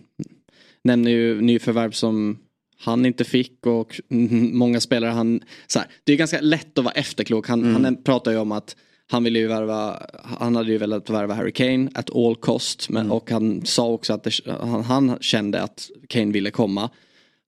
[0.85, 2.39] nämner ju nyförvärv som
[2.79, 4.01] han inte fick och
[4.53, 7.85] många spelare han, så här, det är ganska lätt att vara efterklok, han, mm.
[7.85, 8.77] han pratar ju om att
[9.13, 10.03] han ville ju värva,
[10.39, 12.89] han hade ju velat värva Harry Kane at all cost.
[12.89, 13.13] Men, mm.
[13.13, 16.91] Och han sa också att det, han, han, kände att Kane ville komma.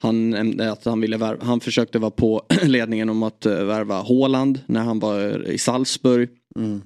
[0.02, 4.60] Han, att han, ville värva, han försökte vara på ledningen om att eh, värva Håland
[4.66, 6.28] när han var i Salzburg.
[6.56, 6.82] Mm.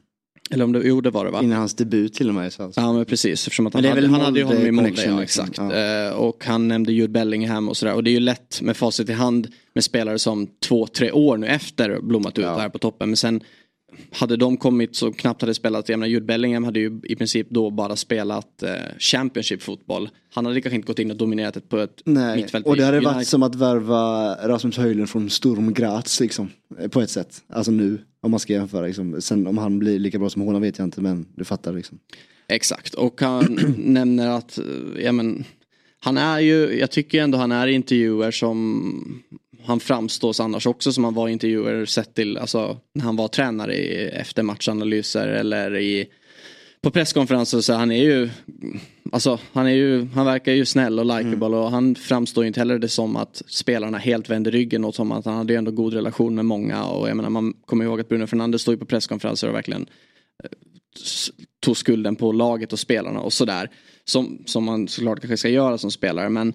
[0.50, 1.42] Eller om det, jo det var det va?
[1.42, 2.84] Innan hans debut till och med i Salzburg.
[2.84, 5.04] Ja men precis, eftersom att han, hade, han hade ju honom i Molde.
[5.04, 5.58] Ja, exakt.
[5.58, 6.08] Ja.
[6.08, 7.94] Uh, och han nämnde Jude Bellingham och sådär.
[7.94, 11.36] Och det är ju lätt med facit i hand med spelare som två, tre år
[11.36, 12.58] nu efter blommat ut ja.
[12.58, 13.08] här på toppen.
[13.08, 13.40] Men sen
[14.11, 17.50] hade de kommit så knappt hade spelat, jag menar Jude Bellingham hade ju i princip
[17.50, 20.08] då bara spelat eh, Championship fotboll.
[20.34, 22.66] Han hade kanske inte gått in och dominerat det på ett Nej, mittfält.
[22.66, 26.50] och det hade varit som att värva Rasmus Höjlund från Sturm Graz liksom.
[26.78, 27.42] Eh, på ett sätt.
[27.48, 29.20] Alltså nu, om man ska jämföra liksom.
[29.20, 31.98] Sen om han blir lika bra som Håland vet jag inte men du fattar liksom.
[32.48, 34.64] Exakt och han nämner att, eh,
[35.04, 35.44] ja men
[36.00, 39.22] han är ju, jag tycker ändå han är intervjuer som
[39.64, 43.29] han framstås annars också som han var i intervjuer sett till alltså, när han var
[43.29, 46.09] tränare i eftermatchanalyser eller i
[46.81, 48.31] på presskonferenser så han är ju
[49.13, 51.59] Alltså han är ju, han verkar ju snäll och likeable mm.
[51.59, 55.19] och han framstår ju inte heller det som att spelarna helt vänder ryggen åt honom.
[55.19, 58.00] Att han hade ju ändå god relation med många och jag menar man kommer ihåg
[58.00, 59.87] att Bruno Fernandes stod ju på presskonferenser och verkligen
[60.44, 60.50] eh,
[61.61, 63.71] tog skulden på laget och spelarna och sådär.
[64.04, 66.52] Som, som man såklart kanske ska göra som spelare men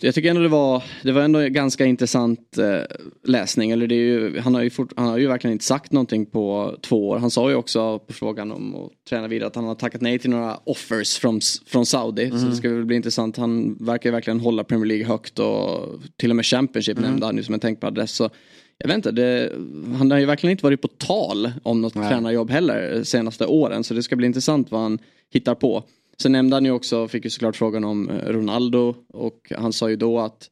[0.00, 3.70] jag tycker ändå det var, det var ändå ganska intressant eh, läsning.
[3.70, 6.26] Eller det är ju, han, har ju fort, han har ju verkligen inte sagt någonting
[6.26, 7.18] på två år.
[7.18, 10.18] Han sa ju också på frågan om att träna vidare att han har tackat nej
[10.18, 12.24] till några offers från, från Saudi.
[12.24, 12.38] Mm.
[12.38, 13.36] Så det ska väl bli intressant.
[13.36, 17.10] Han verkar ju verkligen hålla Premier League högt och till och med Championship mm.
[17.10, 18.12] nämnde han ju som en tänkbar adress.
[18.12, 18.30] Så
[18.78, 19.52] jag vet inte, det,
[19.98, 22.08] han har ju verkligen inte varit på tal om något nej.
[22.08, 23.84] tränarjobb heller senaste åren.
[23.84, 24.98] Så det ska bli intressant vad han
[25.32, 25.84] hittar på.
[26.22, 29.90] Sen nämnde han ju också, fick ju såklart frågan om eh, Ronaldo och han sa
[29.90, 30.48] ju då att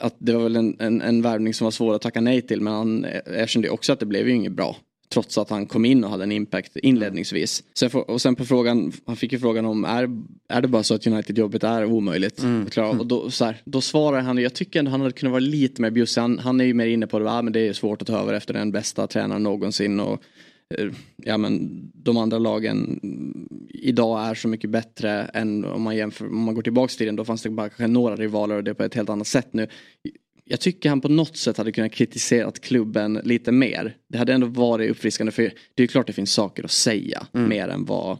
[0.00, 2.60] att det var väl en, en, en värvning som var svår att tacka nej till
[2.60, 4.76] men han erkände också att det blev ju inget bra.
[5.08, 7.64] Trots att han kom in och hade en impact inledningsvis.
[7.74, 10.08] Sen, och sen på frågan, han fick ju frågan om är,
[10.48, 12.66] är det bara så att United-jobbet är omöjligt mm.
[12.76, 13.00] mm.
[13.00, 15.82] Och då, så här, då svarar han, jag tycker ändå han hade kunnat vara lite
[15.82, 16.20] mer bjussig.
[16.20, 18.20] Han, han är ju mer inne på det, ah, men det är svårt att ta
[18.20, 20.00] över efter den bästa tränaren någonsin.
[20.00, 20.20] Och Eh,
[21.16, 23.00] ja, men de andra lagen
[23.68, 27.16] idag är så mycket bättre än om man jämför, om man går tillbaka till tiden
[27.16, 29.48] då fanns det bara kanske några rivaler och det är på ett helt annat sätt
[29.50, 29.68] nu.
[30.44, 33.96] Jag tycker han på något sätt hade kunnat kritisera klubben lite mer.
[34.08, 37.48] Det hade ändå varit uppfriskande för det är klart det finns saker att säga mm.
[37.48, 38.18] mer än vad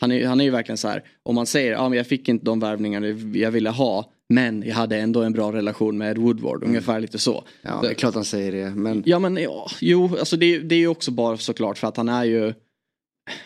[0.00, 2.44] han är, han är ju verkligen så här, om man säger ja, jag fick inte
[2.44, 6.56] de värvningar jag ville ha men jag hade ändå en bra relation med Ed Woodward,
[6.56, 6.68] mm.
[6.68, 7.44] ungefär lite så.
[7.62, 8.70] Ja, det är klart han säger det.
[8.70, 9.02] Men...
[9.06, 12.08] Ja men ja, jo, alltså det, det är ju också bara såklart för att han
[12.08, 12.54] är ju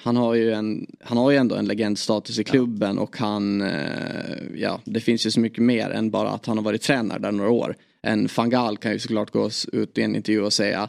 [0.02, 3.02] han har ju, en, han har ju ändå en legendstatus i klubben ja.
[3.02, 3.78] och han, eh,
[4.54, 7.32] ja det finns ju så mycket mer än bara att han har varit tränare där
[7.32, 7.76] några år.
[8.02, 10.88] En Fangal kan ju såklart gå ut i en intervju och säga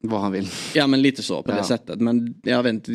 [0.00, 0.48] vad han vill.
[0.74, 1.56] Ja men lite så på ja.
[1.56, 2.00] det sättet.
[2.00, 2.92] Men jag vet inte,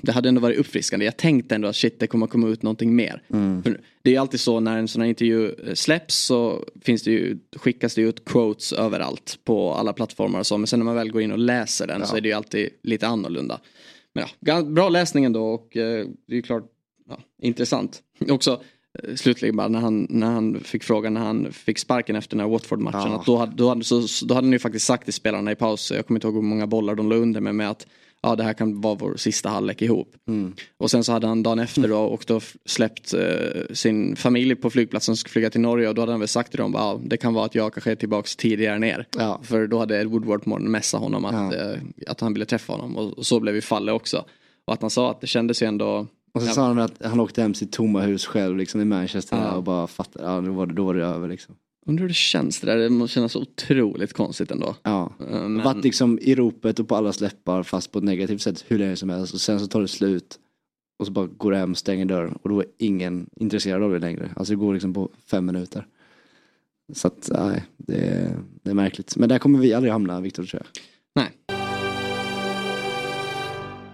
[0.00, 1.04] det hade ändå varit uppfriskande.
[1.04, 3.22] Jag tänkte ändå att shit det kommer komma ut någonting mer.
[3.32, 3.62] Mm.
[4.02, 7.38] det är alltid så när en sån här intervju eh, släpps så finns det ju,
[7.56, 10.58] skickas det ut quotes överallt på alla plattformar och så.
[10.58, 12.06] Men sen när man väl går in och läser den ja.
[12.06, 13.60] så är det ju alltid lite annorlunda.
[14.14, 16.64] Men ja, bra läsning ändå och eh, det är ju klart
[17.08, 18.02] ja, intressant.
[18.28, 18.62] Också
[19.16, 22.52] slutligen bara när han, när han fick frågan när han fick sparken efter den här
[22.52, 23.10] Watford-matchen.
[23.10, 23.20] Ja.
[23.20, 25.54] Att då, hade, då, hade, så, då hade han ju faktiskt sagt till spelarna i
[25.54, 27.86] paus, jag kommer inte ihåg hur många bollar de la under med, med att
[28.22, 30.14] ja, det här kan vara vår sista halvlek ihop.
[30.28, 30.54] Mm.
[30.76, 34.70] Och sen så hade han dagen efter då och då släppt eh, sin familj på
[34.70, 37.00] flygplatsen och skulle flyga till Norge och då hade han väl sagt till dem ja,
[37.04, 39.06] det kan vara att jag kanske är tillbaks tidigare ner.
[39.18, 39.40] Ja.
[39.42, 41.70] För då hade Ed Woodward messat honom att, ja.
[41.70, 44.24] eh, att han ville träffa honom och, och så blev ju fallet också.
[44.64, 46.52] Och att han sa att det kändes ju ändå och så ja.
[46.52, 49.52] sa han att han åkte hem sitt tomma hus själv liksom i Manchester ja.
[49.52, 51.54] och bara fattade, ja då var det, då var det över liksom.
[51.86, 54.76] Undrar hur det känns det där, det måste kännas otroligt konstigt ändå.
[54.82, 55.62] Ja, eh, men...
[55.62, 58.96] varit liksom i ropet och på alla läppar fast på ett negativt sätt hur länge
[58.96, 60.38] som helst och sen så tar det slut.
[60.98, 63.98] Och så bara går du hem, stänger dörren och då är ingen intresserad av det
[63.98, 64.30] längre.
[64.36, 65.86] Alltså det går liksom på fem minuter.
[66.94, 69.16] Så att nej, det, det är märkligt.
[69.16, 70.82] Men där kommer vi aldrig hamna, Viktor tror jag.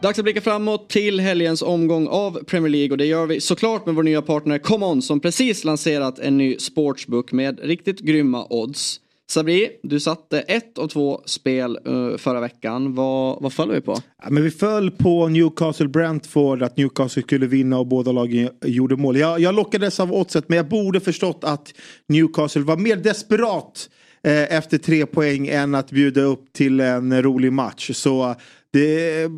[0.02, 3.86] Dags att blicka framåt till helgens omgång av Premier League och det gör vi såklart
[3.86, 9.00] med vår nya partner ComeOn som precis lanserat en ny sportsbook med riktigt grymma odds.
[9.30, 12.94] Sabri, du satte ett av två spel uh, förra veckan.
[12.94, 13.96] Vad, vad föll vi på?
[14.22, 18.96] Ja, men vi föll på Newcastle Brentford, att Newcastle skulle vinna och båda lagen gjorde
[18.96, 19.16] mål.
[19.16, 21.74] Jag, jag lockades av oddset men jag borde förstått att
[22.08, 23.90] Newcastle var mer desperat
[24.22, 27.90] eh, efter tre poäng än att bjuda upp till en rolig match.
[27.94, 28.34] Så
[28.72, 29.30] det,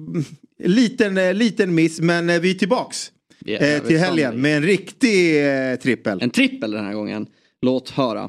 [0.65, 3.13] Liten, eh, liten miss men eh, vi är tillbaks
[3.47, 6.23] yeah, till helgen med en riktig eh, trippel.
[6.23, 7.27] En trippel den här gången.
[7.63, 8.29] Låt höra.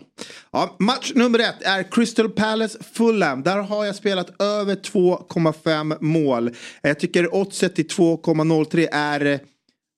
[0.51, 3.43] Ja, match nummer ett är Crystal Palace Fulham.
[3.43, 6.51] Där har jag spelat över 2,5 mål.
[6.81, 9.39] Jag tycker oddset till 2,03 är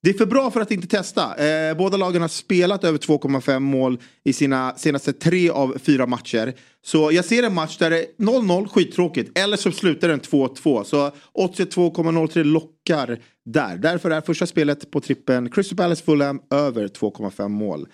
[0.03, 1.35] det är för bra för att inte testa.
[1.35, 6.53] Eh, båda lagen har spelat över 2,5 mål i sina senaste tre av fyra matcher.
[6.85, 9.37] Så jag ser en match där det är 0-0, skittråkigt.
[9.37, 10.83] Eller så slutar den 2-2.
[10.83, 13.77] Så 82,03 lockar där.
[13.77, 17.87] Därför är första spelet på trippen Crystal Palace Fulham över 2,5 mål.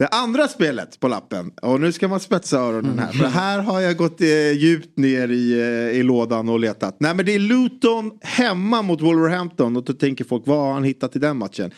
[0.00, 3.12] Det andra spelet på lappen, och nu ska man spetsa öronen här.
[3.12, 6.96] För här har jag gått eh, djupt ner i, eh, i lådan och letat.
[7.00, 9.76] Nej men det är Luton hemma mot Wolverhampton.
[9.76, 11.70] Och då tänker folk, vad har han hittat i den matchen?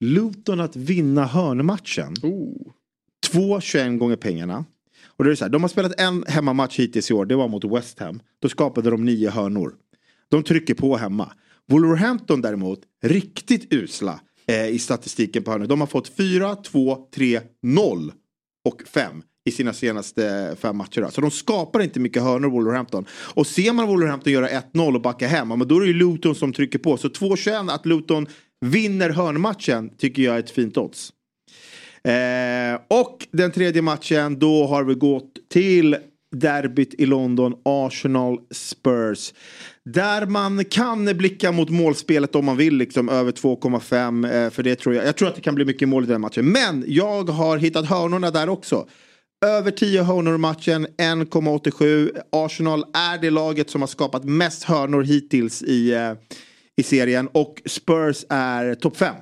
[0.00, 2.14] Luton att vinna hörnmatchen.
[2.22, 2.72] Oh.
[3.32, 4.64] 2,21 gånger pengarna.
[5.06, 7.48] Och det är så här, de har spelat en hemmamatch hittills i år, det var
[7.48, 8.20] mot West Ham.
[8.38, 9.74] Då skapade de nio hörnor.
[10.28, 11.32] De trycker på hemma.
[11.68, 15.66] Wolverhampton däremot, riktigt usla eh, i statistiken på hörnor.
[15.66, 18.12] De har fått 4, 2, 3, 0
[18.64, 21.08] och 5 i sina senaste fem matcher.
[21.10, 23.06] Så de skapar inte mycket hörnor Wolverhampton.
[23.10, 26.34] Och ser man Wolverhampton göra 1-0 och backa hem, men då är det ju Luton
[26.34, 26.96] som trycker på.
[26.96, 28.26] Så 2-21 att Luton
[28.60, 31.12] vinner hörnmatchen tycker jag är ett fint odds.
[32.04, 35.96] Eh, och den tredje matchen, då har vi gått till
[36.36, 39.32] derbyt i London, Arsenal Spurs.
[39.90, 44.44] Där man kan blicka mot målspelet om man vill, liksom över 2,5.
[44.44, 46.20] Eh, för det tror jag, jag tror att det kan bli mycket mål i den
[46.20, 46.52] matchen.
[46.52, 48.86] Men jag har hittat hörnorna där också.
[49.46, 52.10] Över 10 hörnor i matchen, 1,87.
[52.32, 56.12] Arsenal är det laget som har skapat mest hörnor hittills i, eh,
[56.76, 57.28] i serien.
[57.32, 59.14] Och Spurs är topp 5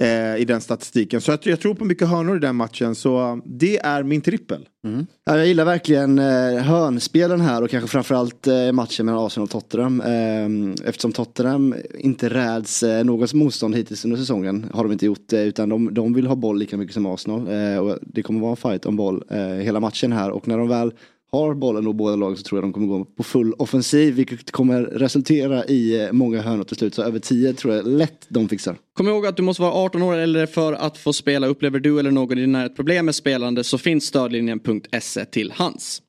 [0.00, 1.20] eh, i den statistiken.
[1.20, 2.94] Så jag, jag, tror på mycket hörnor i den matchen.
[2.94, 4.68] Så eh, det är min trippel.
[4.84, 5.06] Mm.
[5.24, 9.50] Ja, jag gillar verkligen eh, hörnspelen här och kanske framförallt eh, matchen mellan Arsenal och
[9.50, 10.00] Tottenham.
[10.00, 14.70] Eh, eftersom Tottenham inte räds eh, någons motstånd hittills under säsongen.
[14.74, 17.48] Har de inte gjort det utan de, de vill ha boll lika mycket som Arsenal.
[17.52, 20.58] Eh, och det kommer vara en fight om boll eh, hela matchen här och när
[20.58, 20.92] de väl
[21.36, 24.50] har bollen och båda lagen så tror jag de kommer gå på full offensiv vilket
[24.50, 26.94] kommer resultera i eh, många hörnor till slut.
[26.94, 28.76] Så över 10 tror jag lätt de fixar.
[28.92, 31.46] Kom ihåg att du måste vara 18 år eller för att få spela.
[31.46, 36.02] Upplever du eller någon i din närhet problem med spelande så finns stödlinjen.se till hands.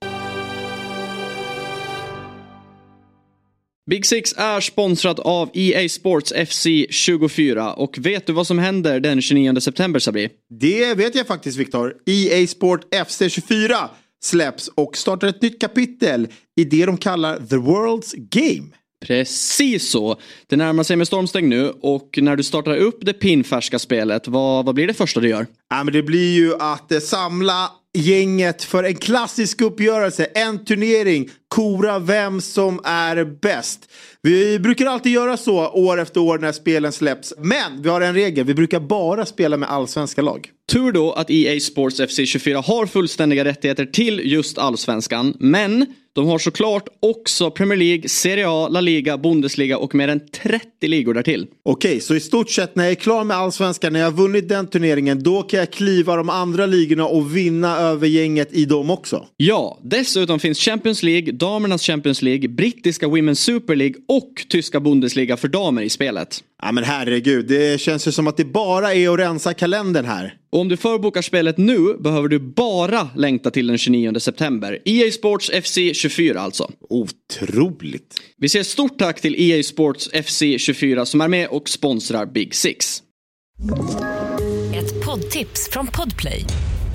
[3.89, 8.99] Big Six är sponsrad av EA Sports FC 24 och vet du vad som händer
[8.99, 10.29] den 29 september Sabri?
[10.59, 11.93] Det vet jag faktiskt Viktor.
[12.05, 13.89] EA Sport FC 24
[14.23, 16.27] släpps och startar ett nytt kapitel
[16.59, 18.67] i det de kallar The World's Game.
[19.05, 20.19] Precis så.
[20.47, 24.65] Det närmar sig med stormsteg nu och när du startar upp det pinfärska spelet, vad,
[24.65, 25.47] vad blir det första du gör?
[25.69, 31.29] Ja, men det blir ju att eh, samla gänget för en klassisk uppgörelse, en turnering,
[31.47, 33.91] kora vem som är bäst.
[34.21, 37.33] Vi brukar alltid göra så år efter år när spelen släpps.
[37.37, 40.51] Men vi har en regel, vi brukar bara spela med allsvenska lag.
[40.71, 45.33] Tur då att EA Sports FC 24 har fullständiga rättigheter till just allsvenskan.
[45.39, 45.85] Men
[46.17, 50.87] de har såklart också Premier League, Serie A, La Liga, Bundesliga och mer än 30
[50.87, 51.47] ligor därtill.
[51.63, 54.49] Okej, så i stort sett när jag är klar med allsvenskan, när jag har vunnit
[54.49, 58.89] den turneringen, då kan jag kliva de andra ligorna och vinna över gänget i dem
[58.89, 59.25] också?
[59.37, 65.37] Ja, dessutom finns Champions League, damernas Champions League, brittiska Women's Super League och tyska Bundesliga
[65.37, 66.43] för damer i spelet.
[66.61, 70.33] Ja men herregud, det känns ju som att det bara är att rensa kalendern här.
[70.49, 74.79] Och om du förbokar spelet nu behöver du bara längta till den 29 september.
[74.85, 75.77] EA Sports FC
[76.09, 76.71] 24 alltså.
[76.89, 78.13] Otroligt.
[78.37, 82.55] Vi säger stort tack till EA Sports FC 24 som är med och sponsrar Big
[82.55, 83.03] Six.
[84.75, 86.43] Ett poddtips från Podplay.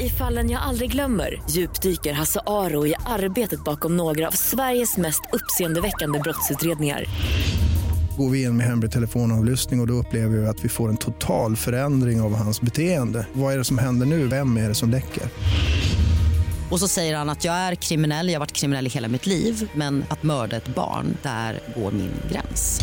[0.00, 5.20] I fallen jag aldrig glömmer djupdyker Hasse Aro i arbetet bakom några av Sveriges mest
[5.32, 7.06] uppseendeväckande brottsutredningar
[8.16, 10.96] går vi in med hemlig telefonavlyssning och, och då upplever vi att vi får en
[10.96, 13.26] total förändring av hans beteende.
[13.32, 14.26] Vad är det som händer nu?
[14.26, 15.22] Vem är det som läcker?
[16.72, 19.26] Och så säger han att jag är kriminell, jag har varit kriminell i hela mitt
[19.26, 22.80] liv men att mörda ett barn, där går min gräns.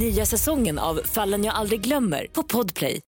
[0.00, 3.00] Nya säsongen av Fallen jag aldrig glömmer på Podplay.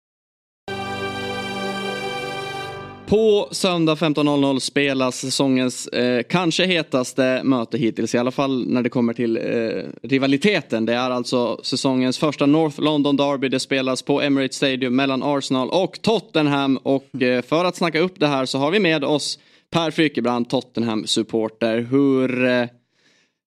[3.07, 8.89] På söndag 15.00 spelas säsongens eh, kanske hetaste möte hittills, i alla fall när det
[8.89, 10.87] kommer till eh, rivaliteten.
[10.87, 13.49] Det är alltså säsongens första North London Derby.
[13.49, 16.77] Det spelas på Emirates Stadium mellan Arsenal och Tottenham.
[16.77, 19.39] Och eh, för att snacka upp det här så har vi med oss
[19.71, 21.79] Per Frykebrand, Tottenham-supporter.
[21.79, 22.67] Hur eh,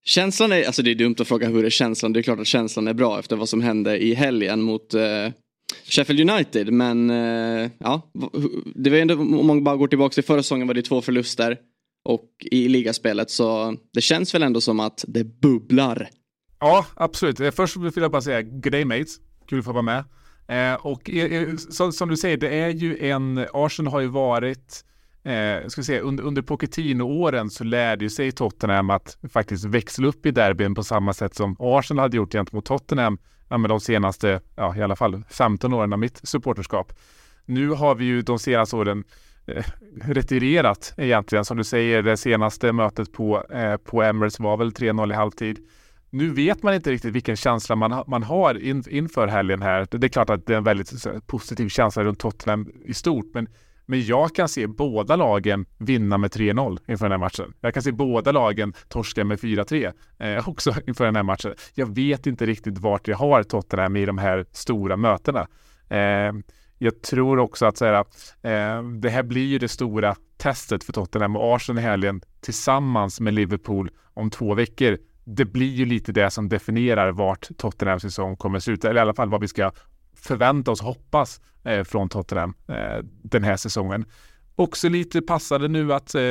[0.05, 2.47] känslan är, alltså det är dumt att fråga hur är känslan, det är klart att
[2.47, 5.29] känslan är bra efter vad som hände i helgen mot eh,
[5.85, 6.73] Sheffield United.
[6.73, 8.11] Men eh, ja,
[8.75, 11.57] det var ändå, om man bara går tillbaka till förra säsongen var det två förluster.
[12.05, 16.09] Och i ligaspelet så det känns väl ändå som att det bubblar.
[16.59, 17.39] Ja, absolut.
[17.39, 19.17] Eh, först vill jag bara säga good day mates.
[19.49, 20.03] Kul att få vara med.
[20.47, 24.07] Eh, och eh, eh som, som, du säger, det är ju en, Arsenal har ju
[24.07, 24.85] varit,
[25.23, 30.07] eh, ska vi säga, under, under Pochettino-åren så lärde ju sig Tottenham att faktiskt växla
[30.07, 33.17] upp i derbyn på samma sätt som Arsenal hade gjort gentemot Tottenham
[33.49, 36.93] ja, de senaste, ja i alla fall 15 åren av mitt supporterskap.
[37.45, 39.03] Nu har vi ju de senaste åren
[39.45, 39.65] eh,
[40.01, 41.45] retirerat egentligen.
[41.45, 45.59] Som du säger, det senaste mötet på, eh, på Emirates var väl 3-0 i halvtid.
[46.09, 49.87] Nu vet man inte riktigt vilken känsla man, man har in, inför helgen här.
[49.91, 53.25] Det, det är klart att det är en väldigt positiv känsla runt Tottenham i stort,
[53.33, 53.47] men
[53.85, 57.53] men jag kan se båda lagen vinna med 3-0 inför den här matchen.
[57.61, 61.53] Jag kan se båda lagen torska med 4-3 eh, också inför den här matchen.
[61.73, 65.47] Jag vet inte riktigt vart jag har Tottenham i de här stora mötena.
[65.89, 66.33] Eh,
[66.77, 67.93] jag tror också att så här,
[68.41, 73.19] eh, det här blir ju det stora testet för Tottenham och Arsenal i helgen tillsammans
[73.19, 74.97] med Liverpool om två veckor.
[75.23, 79.01] Det blir ju lite det som definierar vart Tottenhams säsong kommer att sluta, eller i
[79.01, 79.71] alla fall vad vi ska
[80.23, 84.05] förvänta oss, hoppas eh, från Tottenham eh, den här säsongen.
[84.55, 86.21] Också lite passade nu att eh,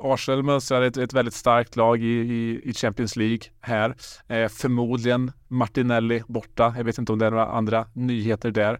[0.00, 3.94] Arsenal mönstrar ett, ett väldigt starkt lag i, i, i Champions League här.
[4.28, 6.74] Eh, förmodligen Martinelli borta.
[6.76, 8.74] Jag vet inte om det är några andra nyheter där.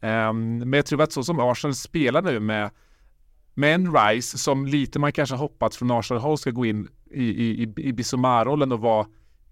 [0.00, 2.70] Eh, men jag tror att så som Arsenal spelar nu med
[3.56, 7.62] med en Rice som lite man kanske hoppats från Arsenal-håll ska gå in i, i,
[7.62, 9.06] i, i Bissomar-rollen och vara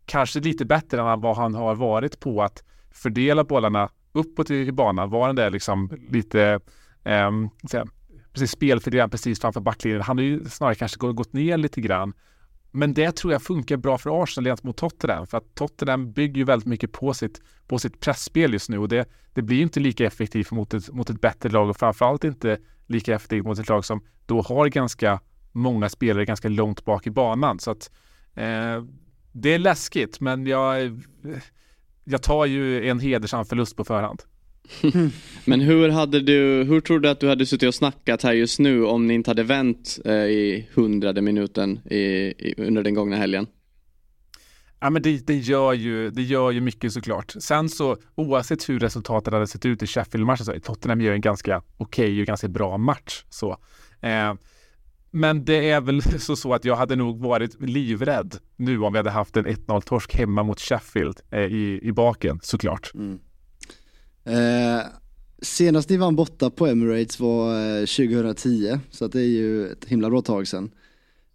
[0.07, 5.11] kanske lite bättre än vad han har varit på att fördela bollarna uppåt i, banan.
[5.11, 6.61] Var den där liksom lite
[7.05, 7.51] um,
[8.33, 10.03] precis spelfördelaren precis framför backlinjen.
[10.03, 12.13] Han har ju snarare kanske gått ner lite grann.
[12.71, 15.27] Men det tror jag funkar bra för Arsenal gentemot Tottenham.
[15.27, 18.89] För att Tottenham bygger ju väldigt mycket på sitt, på sitt pressspel just nu och
[18.89, 22.59] det, det blir inte lika effektivt mot ett, mot ett bättre lag och framförallt inte
[22.87, 25.21] lika effektivt mot ett lag som då har ganska
[25.53, 27.59] många spelare ganska långt bak i banan.
[27.59, 27.91] Så att
[28.35, 28.85] eh,
[29.33, 31.03] det är läskigt men jag,
[32.05, 34.23] jag tar ju en hedersam förlust på förhand.
[35.45, 38.59] Men hur hade du, hur tror du att du hade suttit och snackat här just
[38.59, 43.17] nu om ni inte hade vänt eh, i hundrade minuten i, i, under den gångna
[43.17, 43.47] helgen?
[44.81, 47.35] Ja men det, det, gör ju, det gör ju mycket såklart.
[47.41, 51.21] Sen så oavsett hur resultatet hade sett ut i Sheffield-matchen så är Tottenham gör en
[51.21, 53.25] ganska okej okay och ganska bra match.
[53.31, 53.51] Så.
[54.01, 54.35] Eh,
[55.13, 58.99] men det är väl så, så att jag hade nog varit livrädd nu om vi
[58.99, 62.93] hade haft en 1-0 torsk hemma mot Sheffield eh, i, i baken såklart.
[62.95, 63.19] Mm.
[64.25, 64.83] Eh,
[65.43, 70.11] senast ni vann borta på Emirates var eh, 2010, så det är ju ett himla
[70.11, 70.71] bra tag sedan.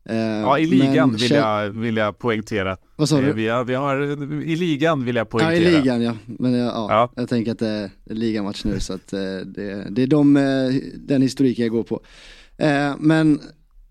[0.10, 2.78] Eh, ja, i ligan vill, jag, vill jag poängtera.
[2.96, 3.30] Vad sa du?
[3.30, 3.98] Eh, vi har, vi har,
[4.44, 5.60] I ligan vill jag poängtera.
[5.60, 6.18] Ja, i ligan ja.
[6.26, 6.88] Men ja, ja.
[6.90, 7.12] ja.
[7.16, 10.34] jag tänker att det är ligamatch nu så att eh, det, det är de,
[10.96, 12.02] den historiken jag går på.
[12.98, 13.42] Men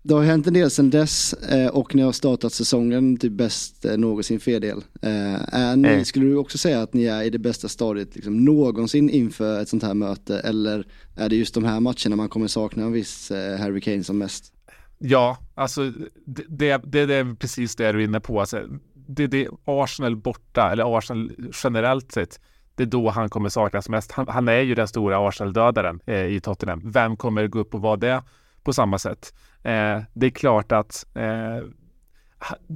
[0.07, 3.85] det har hänt en del sedan dess eh, och ni har startat säsongen typ bäst
[3.85, 4.77] eh, någonsin för er del.
[5.01, 6.05] Eh, är ni, mm.
[6.05, 9.69] Skulle du också säga att ni är i det bästa stadiet liksom, någonsin inför ett
[9.69, 13.31] sånt här möte eller är det just de här matcherna man kommer sakna en viss
[13.59, 14.53] Harry Kane som mest?
[14.97, 15.91] Ja, alltså
[16.25, 18.39] det, det, det, det är precis det du är inne på.
[18.39, 21.31] Alltså, det, det Arsenal borta, eller Arsenal
[21.63, 22.39] generellt sett,
[22.75, 24.11] det är då han kommer saknas mest.
[24.11, 26.91] Han, han är ju den stora Arsenal-dödaren eh, i Tottenham.
[26.91, 28.23] Vem kommer gå upp och vara det
[28.67, 29.33] på samma sätt?
[29.63, 31.67] Eh, det är klart att eh,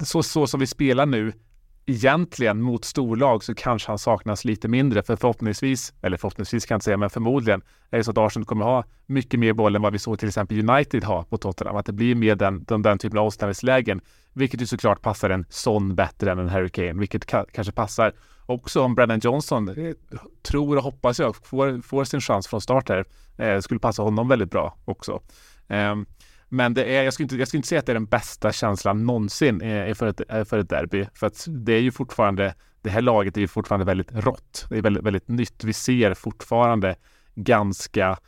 [0.04, 1.32] så, så som vi spelar nu,
[1.86, 5.02] egentligen mot storlag så kanske han saknas lite mindre.
[5.02, 8.46] För förhoppningsvis, eller förhoppningsvis kan jag inte säga, men förmodligen är det så att Arsenal
[8.46, 11.76] kommer ha mycket mer boll än vad vi såg till exempel United ha på Tottenham.
[11.76, 14.00] Att det blir mer den, den, den typen av avställningslägen,
[14.32, 18.12] vilket ju såklart passar en sån bättre än en Harry Kane, vilket ka kanske passar
[18.46, 19.74] också om Brennan Johnson,
[20.42, 23.04] tror och hoppas jag, får, får sin chans från start här.
[23.36, 25.20] Eh, skulle passa honom väldigt bra också.
[25.72, 26.06] Ehm,
[26.48, 28.52] men det är, jag, skulle inte, jag skulle inte säga att det är den bästa
[28.52, 31.06] känslan någonsin eh, för, ett, eh, för ett derby.
[31.14, 34.66] För att det är ju fortfarande, det här laget är ju fortfarande väldigt rått.
[34.68, 35.64] Det är väldigt, väldigt nytt.
[35.64, 36.96] Vi ser fortfarande
[37.34, 38.18] ganska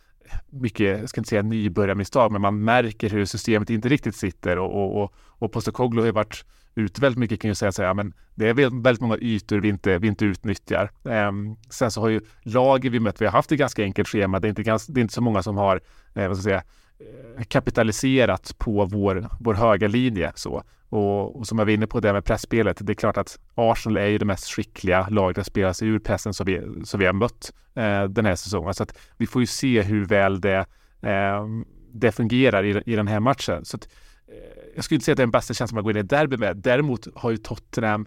[0.50, 4.82] mycket, jag ska inte säga nybörjarmisstag, men man märker hur systemet inte riktigt sitter och,
[4.82, 8.48] och, och, och Postecoglou har varit ute väldigt mycket kan jag säga säga men det
[8.48, 10.90] är väldigt många ytor vi inte, vi inte utnyttjar.
[11.02, 14.40] Um, sen så har ju laget vi mött, vi har haft ett ganska enkelt schema,
[14.40, 15.80] det är inte, ganska, det är inte så många som har,
[16.14, 16.62] eh, vad ska jag säga,
[16.98, 20.32] Eh, kapitaliserat på vår, vår höga linje.
[20.34, 20.62] Så.
[20.88, 23.96] Och, och som jag var inne på det med pressspelet, det är klart att Arsenal
[23.96, 27.06] är ju det mest skickliga laget att spela sig ur pressen som vi, som vi
[27.06, 28.74] har mött eh, den här säsongen.
[28.74, 30.66] Så att vi får ju se hur väl det,
[31.02, 31.46] eh,
[31.92, 33.64] det fungerar i, i den här matchen.
[33.64, 33.88] Så att,
[34.28, 36.08] eh, jag skulle inte säga att det är den bästa känslan man går in i
[36.08, 36.56] derby med.
[36.56, 38.06] Däremot har ju Tottenham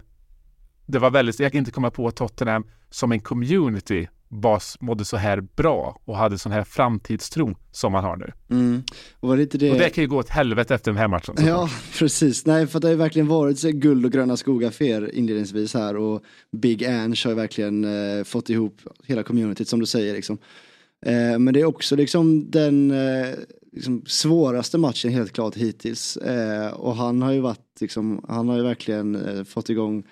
[0.88, 5.16] det var väldigt, jag kan inte komma på Tottenham som en community bas mådde så
[5.16, 8.32] här bra och hade sån här framtidstro som man har nu.
[8.50, 8.82] Mm.
[9.20, 9.70] Och, det, det...
[9.70, 11.34] och det kan ju gå åt helvete efter den här matchen.
[11.38, 12.46] Ja, precis.
[12.46, 15.74] Nej, för det har ju verkligen varit så guld och gröna skogar för er inledningsvis
[15.74, 16.22] här och
[16.52, 20.38] Big Ange har ju verkligen eh, fått ihop hela communityt som du säger liksom.
[21.06, 23.34] Eh, men det är också liksom den eh,
[23.72, 26.16] liksom, svåraste matchen helt klart hittills.
[26.16, 30.04] Eh, och han har ju varit liksom, han har ju verkligen eh, fått igång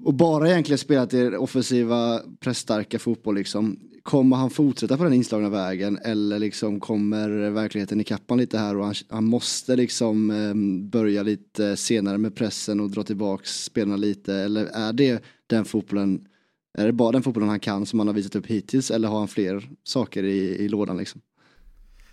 [0.00, 3.80] och bara egentligen spelat i offensiva, pressstarka fotboll liksom.
[4.02, 8.84] Kommer han fortsätta på den inslagna vägen eller liksom kommer verkligheten ikapp lite här och
[8.84, 14.34] han, han måste liksom eh, börja lite senare med pressen och dra tillbaks spelarna lite
[14.34, 16.26] eller är det den fotbollen
[16.78, 19.18] är det bara den fotbollen han kan som han har visat upp hittills eller har
[19.18, 21.20] han fler saker i, i lådan liksom?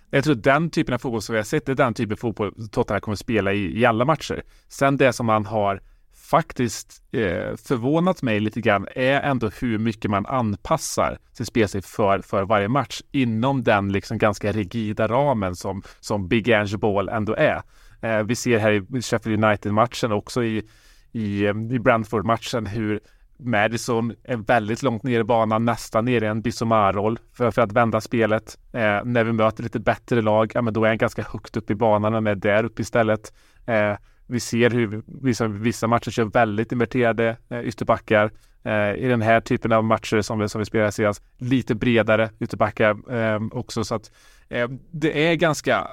[0.09, 2.17] Jag tror att den typen av fotboll som vi har sett är den typen av
[2.17, 4.43] fotboll Tottenham kommer att spela i, i alla matcher.
[4.67, 5.81] Sen det som han har
[6.23, 12.19] faktiskt eh, förvånat mig lite grann är ändå hur mycket man anpassar sin spelstil för,
[12.19, 17.35] för varje match inom den liksom ganska rigida ramen som, som Big Ange Ball ändå
[17.35, 17.61] är.
[18.01, 20.63] Eh, vi ser här i Sheffield United-matchen också i,
[21.11, 22.99] i, eh, i Brentford-matchen hur
[23.37, 27.71] Madison är väldigt långt ner i banan, nästan ner i en Bissomar-roll för, för att
[27.71, 28.57] vända spelet.
[28.71, 31.71] Eh, när vi möter lite bättre lag, ja, men då är han ganska högt upp
[31.71, 33.33] i banan och är där uppe istället.
[33.65, 33.95] Eh,
[34.27, 38.31] vi ser hur vissa, vissa matcher kör väldigt inverterade eh, ytterbackar.
[38.63, 42.29] Eh, I den här typen av matcher som vi, som vi spelar senast, lite bredare
[42.39, 43.83] ytterbackar eh, också.
[43.83, 44.11] Så att
[44.53, 45.87] Eh, det är ganska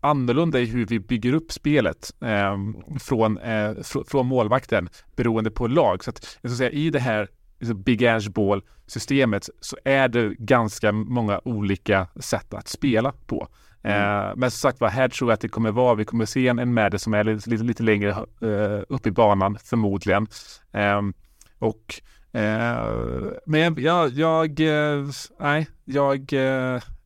[0.00, 2.56] annorlunda i hur vi bygger upp spelet eh,
[3.00, 6.04] från, eh, fr från målvakten beroende på lag.
[6.04, 7.28] Så att jag ska säga i det här
[7.60, 13.48] liksom, Big Ash Ball systemet så är det ganska många olika sätt att spela på.
[13.86, 14.38] Mm.
[14.38, 16.58] men som sagt var, här tror jag att det kommer vara, vi kommer se en,
[16.58, 18.10] en Madde som är lite, lite, lite längre
[18.42, 20.26] uh, upp i banan förmodligen.
[20.72, 21.14] Um,
[21.58, 22.00] och
[22.36, 25.10] uh, men jag, jag, uh,
[25.40, 26.32] nej, jag,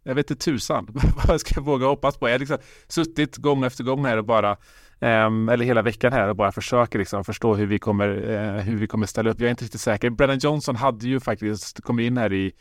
[0.03, 2.29] jag vet inte tusan vad jag ska våga hoppas på.
[2.29, 2.59] Jag har liksom
[2.89, 4.57] suttit gång efter gång här och bara
[5.03, 8.77] Um, eller hela veckan här och bara försöker liksom förstå hur vi kommer, uh, hur
[8.77, 9.41] vi kommer ställa upp.
[9.41, 10.11] Jag är inte riktigt säker.
[10.11, 12.53] Brennan Johnson hade ju faktiskt kommit in här i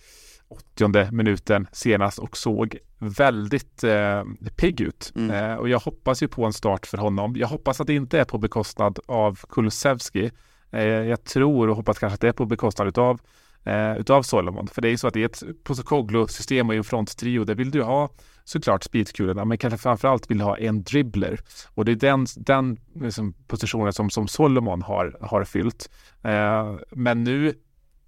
[0.49, 4.23] 80 minuten senast och såg väldigt eh,
[4.55, 5.11] pigg ut.
[5.15, 5.31] Mm.
[5.31, 7.35] Eh, och jag hoppas ju på en start för honom.
[7.35, 10.31] Jag hoppas att det inte är på bekostnad av Kulusevski.
[10.71, 13.21] Eh, jag tror och hoppas kanske att det är på bekostnad utav,
[13.63, 14.67] eh, utav Solomon.
[14.67, 17.71] För det är ju så att i ett Posokoglu-system och i en fronttrio, där vill
[17.71, 18.09] du ha
[18.43, 21.39] såklart speedkulorna, men kanske framförallt vill ha en dribbler.
[21.73, 25.89] Och det är den, den liksom, positionen som, som Solomon har, har fyllt.
[26.23, 27.53] Eh, men nu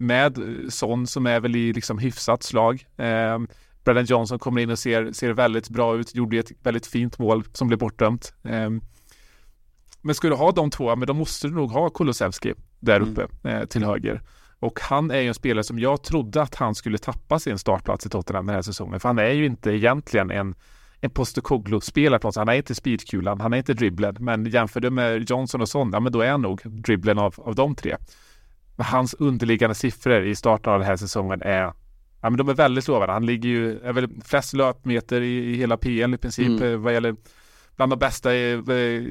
[0.02, 0.40] med
[0.70, 2.86] Son som är väl i liksom hyfsat slag.
[2.98, 3.40] Eh,
[3.84, 7.44] Brennan Johnson kommer in och ser, ser väldigt bra ut, gjorde ett väldigt fint mål
[7.54, 8.34] som blev bortdömt.
[8.44, 8.70] Eh,
[10.02, 13.10] men skulle du ha de två, men då måste du nog ha Kulusevski där mm.
[13.10, 13.62] uppe mm.
[13.62, 14.22] eh, till höger.
[14.60, 18.06] Och han är ju en spelare som jag trodde att han skulle tappa sin startplats
[18.06, 19.00] i Tottenham den här säsongen.
[19.00, 20.56] För han är ju inte egentligen en,
[21.00, 22.42] en Postecoglou-spelare på något sätt.
[22.42, 24.16] Han är inte speedkulan, han är inte dribblen.
[24.20, 27.36] Men jämför du med Johnson och Son, ja men då är han nog dribblen av,
[27.38, 27.98] av de tre.
[28.82, 31.74] Hans underliggande siffror i starten av den här säsongen är
[32.22, 33.14] Ja men de är väldigt lovande.
[33.14, 36.64] Han ligger ju, är väl flest löpmeter i, i hela PL i princip mm.
[36.64, 37.16] Eh, vad gäller
[37.76, 38.52] bland de bästa i,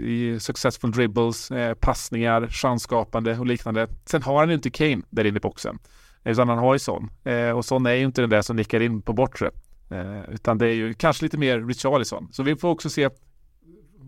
[0.04, 3.88] i successful dribbles, eh, passningar, chansskapande och liknande.
[4.04, 5.78] Sen har han ju inte Kane där inne i boxen.
[6.24, 7.10] Utan han har ju Son.
[7.24, 9.50] Eh, och Son är ju inte den där som nickar in på bortre.
[9.90, 12.28] Eh, utan det är ju kanske lite mer Richarlison.
[12.32, 13.10] Så vi får också se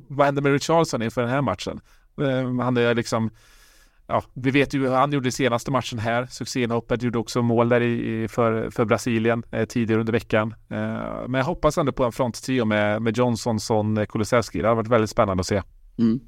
[0.08, 1.80] vad händer med Richarlison inför den här matchen.
[2.20, 3.30] Eh, han är liksom
[4.12, 6.26] ja, vi vet ju hur han gjorde senaste matchen här.
[6.26, 10.54] Succéinhoppet gjorde också mål där i, för, för Brasilien eh, tidigare under veckan.
[10.70, 14.62] Eh, men jag hoppas ändå på en fronttrio med, med Johnson, Son, eh, Kulusevski.
[14.62, 15.62] Det har varit väldigt spännande att se.
[15.98, 16.20] Mm.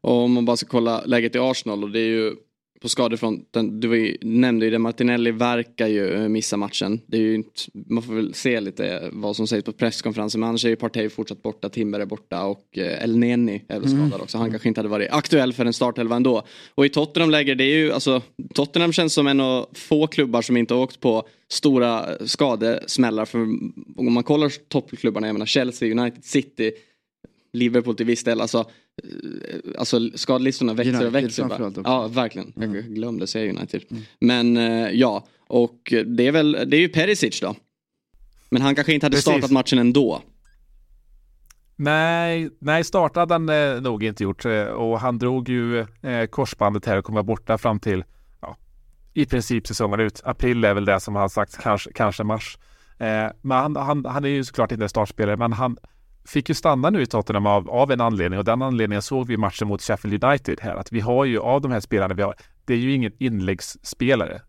[0.00, 2.36] Och om man bara ska kolla läget i Arsenal och det är ju
[2.80, 7.00] på skadefronten, du nämnde ju det, Martinelli verkar ju eh, missa matchen.
[7.06, 10.48] Det är ju inte, man får väl se lite vad som sägs på presskonferensen men
[10.48, 13.88] annars är ju Partey fortsatt borta, Timber är borta och eh, El Neni är väl
[13.88, 14.20] skadad mm.
[14.20, 14.38] också.
[14.38, 16.42] Han kanske inte hade varit aktuell för en startelva ändå.
[16.74, 18.22] Och i Tottenham läger det är ju, alltså
[18.54, 23.24] Tottenham känns som en av få klubbar som inte åkt på stora skadesmällar.
[23.24, 23.38] För
[23.96, 26.72] om man kollar toppklubbarna, jag menar Chelsea, United, City,
[27.58, 28.40] Liverpool till viss del.
[28.40, 31.82] Alltså, eh, alltså skadelistorna växer United och växer.
[31.84, 32.52] Ja, verkligen.
[32.56, 32.74] Mm.
[32.74, 33.82] Jag glömde säga United.
[33.90, 34.02] Mm.
[34.20, 37.56] Men eh, ja, och det är väl, det är ju Perisic då.
[38.50, 39.32] Men han kanske inte hade Precis.
[39.32, 40.22] startat matchen ändå.
[41.76, 44.44] Nej, nej startade han eh, nog inte gjort
[44.76, 48.04] och han drog ju eh, korsbandet här och kommer borta fram till
[48.40, 48.56] ja,
[49.14, 50.20] i princip säsongen ut.
[50.24, 52.58] April är väl det som har sagts, kanske, kanske mars.
[52.98, 55.76] Eh, men han, han, han är ju såklart inte startspelare, men han,
[56.28, 59.34] fick ju stanna nu i Tottenham av, av en anledning och den anledningen såg vi
[59.34, 62.22] i matchen mot Sheffield United här att vi har ju av de här spelarna vi
[62.22, 64.42] har, det är ju ingen inläggsspelare.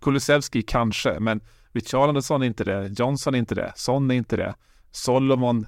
[0.00, 1.40] Kulusevski kanske, men
[1.72, 4.54] Richarlison är inte det, Johnson är inte det, Son är inte det,
[4.90, 5.66] Solomon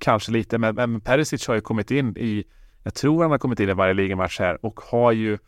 [0.00, 2.44] kanske lite, men, men Perisic har ju kommit in i,
[2.82, 5.38] jag tror han har kommit in i varje ligamatch här och har ju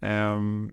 [0.00, 0.70] um,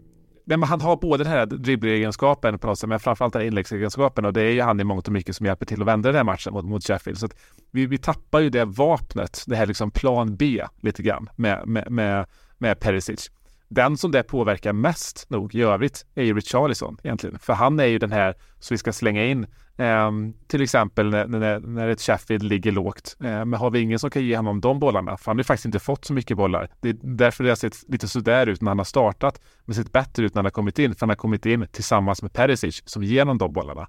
[0.56, 4.26] men han har både den här dribblegenskapen på något sätt, men framförallt den här inläggsegenskapen
[4.26, 6.16] och det är ju han i mångt och mycket som hjälper till att vända den
[6.16, 7.20] här matchen mot, mot Sheffield.
[7.20, 7.36] Så att
[7.72, 11.92] vi, vi tappar ju det vapnet, det här liksom plan B lite grann med, med,
[11.92, 12.26] med,
[12.58, 13.32] med Perisic.
[13.70, 17.40] Den som det påverkar mest nog i övrigt är ju Richarlison egentligen.
[17.40, 19.48] För han är ju den här som vi ska slänga in
[19.78, 20.12] eh,
[20.48, 23.18] till exempel när, när, när ett Sheffield ligger lågt.
[23.20, 25.18] Eh, men har vi ingen som kan ge honom de bollarna?
[25.18, 26.70] För han har ju faktiskt inte fått så mycket bollar.
[26.82, 29.42] Det är därför det har sett lite sådär ut när han har startat.
[29.66, 30.96] Men sett bättre ut när han har kommit in.
[30.96, 33.88] För han har kommit in tillsammans med Perisic som ger honom de bollarna.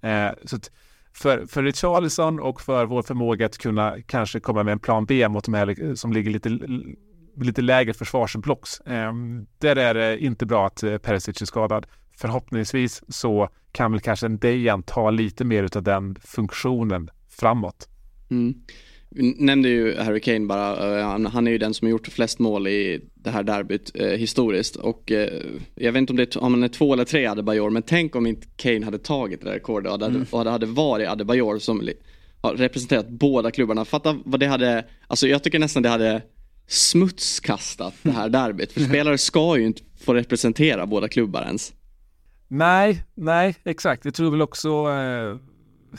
[0.00, 0.70] Eh, så att,
[1.12, 5.28] för, för Richarlison och för vår förmåga att kunna kanske komma med en plan B
[5.28, 6.48] mot de här som ligger lite
[7.44, 8.80] lite lägre försvarsblocks.
[8.80, 9.12] Eh,
[9.58, 11.86] där är det inte bra att eh, Perisic är skadad.
[12.16, 17.88] Förhoppningsvis så kan väl kanske en Dejan ta lite mer av den funktionen framåt.
[18.30, 18.54] Mm.
[19.38, 22.66] Nämnde ju Harry Kane bara, uh, han är ju den som har gjort flest mål
[22.66, 25.18] i det här derbyt uh, historiskt och uh,
[25.74, 28.16] jag vet inte om det är, om han är två eller tre Adebayor men tänk
[28.16, 30.26] om inte Kane hade tagit det där rekordet och, mm.
[30.30, 31.88] och det hade varit Adebayor som
[32.40, 33.84] har representerat båda klubbarna.
[33.84, 36.22] Fatta vad det hade, alltså jag tycker nästan det hade
[36.70, 38.72] smutskastat det här derbyt.
[38.72, 41.72] För spelare ska ju inte få representera båda klubbar ens.
[42.48, 44.04] Nej, nej, exakt.
[44.04, 45.36] Jag tror väl också eh,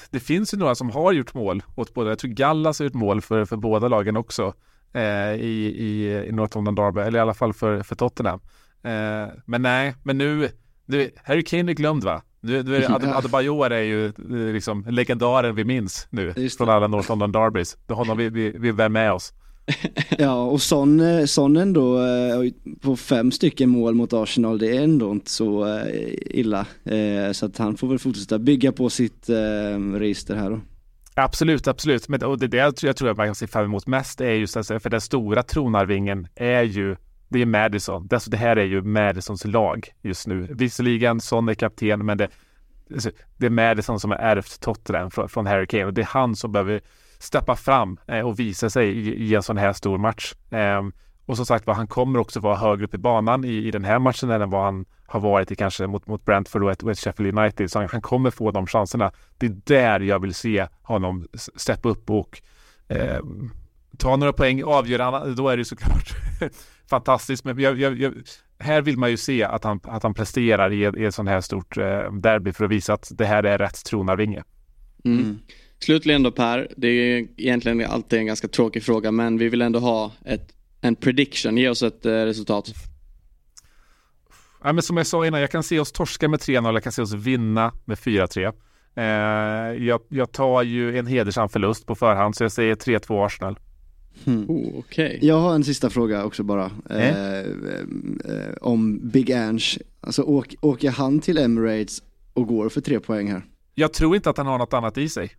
[0.09, 2.09] det finns ju några som har gjort mål åt båda.
[2.09, 4.53] Jag tror Gallas har gjort mål för, för båda lagen också
[4.93, 8.39] eh, i, i, i North London Derby, eller i alla fall för, för Tottenham.
[8.83, 10.49] Eh, men nej, men nu,
[10.85, 12.21] nu Harry Kane är glömd va?
[12.39, 16.87] Nu, nu är Ad, Adebayor är ju eh, liksom legendaren vi minns nu från alla
[16.87, 17.77] North London Derbys.
[17.87, 19.33] Det honom vi, vi, vi bär med oss
[20.17, 22.51] ja, och Son, eh, Son ändå eh,
[22.81, 26.65] på fem stycken mål mot Arsenal, det är ändå inte så eh, illa.
[26.83, 29.29] Eh, så att han får väl fortsätta bygga på sitt
[29.93, 30.59] register här då.
[31.13, 32.09] Absolut, absolut.
[32.09, 34.21] Men och det, det jag tror jag tror att man kan se fram emot mest
[34.21, 36.95] är just alltså, för den stora tronarvingen är ju
[37.29, 38.07] det är Madison.
[38.07, 40.47] Det, alltså, det här är ju Madisons lag just nu.
[40.51, 42.27] Visserligen Son är kapten, men det,
[42.93, 46.05] alltså, det är Madison som har ärvt Tottenham från, från Harry Kane och det är
[46.05, 46.81] han som behöver
[47.21, 50.33] steppa fram eh, och visa sig i, i, en sån här stor match.
[50.49, 50.81] Eh,
[51.25, 53.83] och som sagt var, han kommer också vara högre upp i banan i, i den
[53.83, 56.91] här matchen än vad han har varit i kanske mot, mot Brentford och ett, och
[56.91, 57.71] ett Sheffield United.
[57.71, 59.11] Så han, han, kommer få de chanserna.
[59.37, 62.41] Det är där jag vill se honom steppa upp och
[62.87, 63.19] eh,
[63.97, 66.15] ta några poäng, avgöra, då är det såklart
[66.89, 67.43] fantastiskt.
[67.45, 68.13] Men jag, jag, jag,
[68.59, 71.41] här vill man ju se att han, att han presterar i, i ett sånt här
[71.41, 74.43] stort eh, derby för att visa att det här är rätt tronarvinge.
[75.05, 75.39] Mm.
[75.83, 79.79] Slutligen då Per, det är egentligen alltid en ganska tråkig fråga men vi vill ändå
[79.79, 82.73] ha ett, en prediction, ge oss ett eh, resultat.
[84.63, 86.91] Ja, men som jag sa innan, jag kan se oss torska med 3-0, jag kan
[86.91, 88.53] se oss vinna med 4-3.
[88.95, 89.03] Eh,
[89.85, 93.59] jag, jag, tar ju en hedersam förlust på förhand så jag säger 3-2 Arsenal.
[94.25, 94.49] Mm.
[94.49, 95.19] Oh, okay.
[95.21, 96.71] Jag har en sista fråga också bara.
[96.89, 97.17] Eh?
[97.17, 99.77] Eh, eh, om Big Ange.
[100.01, 102.03] Alltså åk, åker han till Emirates
[102.33, 103.45] och går för tre poäng här?
[103.75, 105.31] Jag tror inte att han har något annat i sig.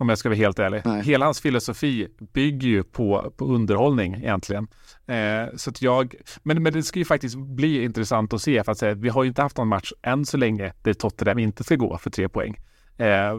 [0.00, 0.82] Om jag ska vara helt ärlig.
[0.84, 1.02] Nej.
[1.02, 4.68] Hela hans filosofi bygger ju på, på underhållning egentligen.
[5.06, 8.72] Eh, så att jag, men, men det ska ju faktiskt bli intressant att se för
[8.72, 11.64] att säga, vi har ju inte haft någon match än så länge där Tottenham inte
[11.64, 12.56] ska gå för tre poäng.
[12.96, 13.34] Eh,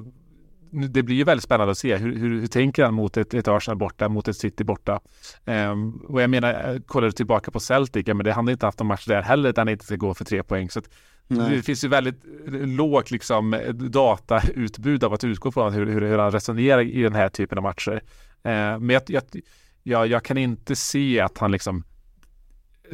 [0.72, 3.48] det blir ju väldigt spännande att se hur, hur, hur tänker han mot ett, ett
[3.48, 5.00] Arsenal borta, mot ett City borta.
[5.46, 8.52] Um, och jag menar, eh, kollar du tillbaka på Celtic, ja, men det, han har
[8.52, 10.70] inte haft någon match där heller där han inte ska gå för tre poäng.
[10.70, 10.82] Så
[11.28, 16.32] det finns ju väldigt lågt liksom, datautbud av att utgå från hur, hur, hur han
[16.32, 18.02] resonerar i den här typen av matcher.
[18.46, 19.24] Uh, men jag, jag,
[19.84, 21.84] jag, jag kan inte se att han liksom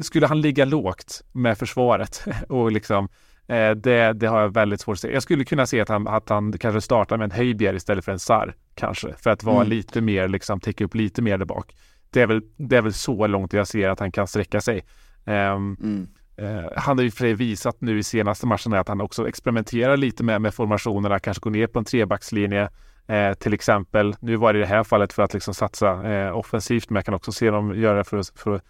[0.02, 3.10] skulle han ligga lågt med försvaret och liksom
[3.48, 5.14] Eh, det, det, har jag väldigt svårt att se.
[5.14, 8.12] Jag skulle kunna se att han, att han kanske startar med en Höjbjer istället för
[8.12, 8.56] en Sar.
[8.76, 9.70] Kanske, för att vara mm.
[9.70, 11.76] lite mer, liksom täcka upp lite mer där bak.
[12.10, 14.86] Det är, väl, det är väl så långt jag ser att han kan sträcka sig.
[15.26, 16.08] Um, mm.
[16.41, 19.98] Uh, han har ju för sig visat nu i senaste matchen att han också experimenterar
[19.98, 22.64] lite med, med formationerna, kanske går ner på en trebackslinje
[23.10, 24.16] uh, till exempel.
[24.20, 27.06] Nu var det i det här fallet för att liksom satsa uh, offensivt, men jag
[27.06, 28.62] kan också se dem göra det för för att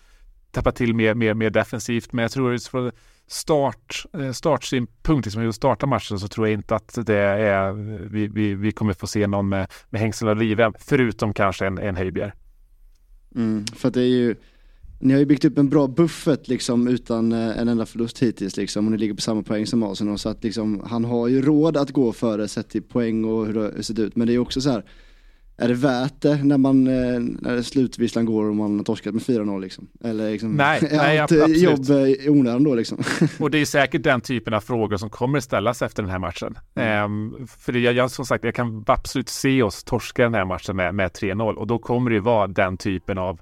[0.56, 2.14] täppa till mer, mer, mer defensivt.
[2.14, 2.92] Men jag tror från
[3.28, 7.72] start, eh, startsynpunkt, liksom hur starta matchen, så tror jag inte att det är,
[8.10, 11.78] vi, vi, vi kommer få se någon med, med hängslen och livrem, förutom kanske en,
[11.78, 12.34] en Höjbjer.
[13.36, 14.36] Mm, för att det är ju,
[15.00, 18.58] ni har ju byggt upp en bra buffert liksom utan eh, en enda förlust hittills
[18.58, 21.42] liksom och ni ligger på samma poäng som Arsenal så att liksom han har ju
[21.42, 24.34] råd att gå före sett till poäng och hur det har sett ut men det
[24.34, 24.84] är också så här
[25.58, 29.24] är det värt det när man eh, när slutvisslan går och man har torskat med
[29.24, 29.88] 4-0 liksom?
[30.04, 31.62] Eller liksom, nej, nej allt absolut.
[31.62, 32.98] jobb i onödan då liksom?
[33.40, 36.58] och det är säkert den typen av frågor som kommer ställas efter den här matchen.
[36.76, 37.04] Mm.
[37.04, 40.76] Um, för jag, jag, som sagt, jag kan absolut se oss torska den här matchen
[40.76, 43.40] med, med 3-0 och då kommer det ju vara den typen av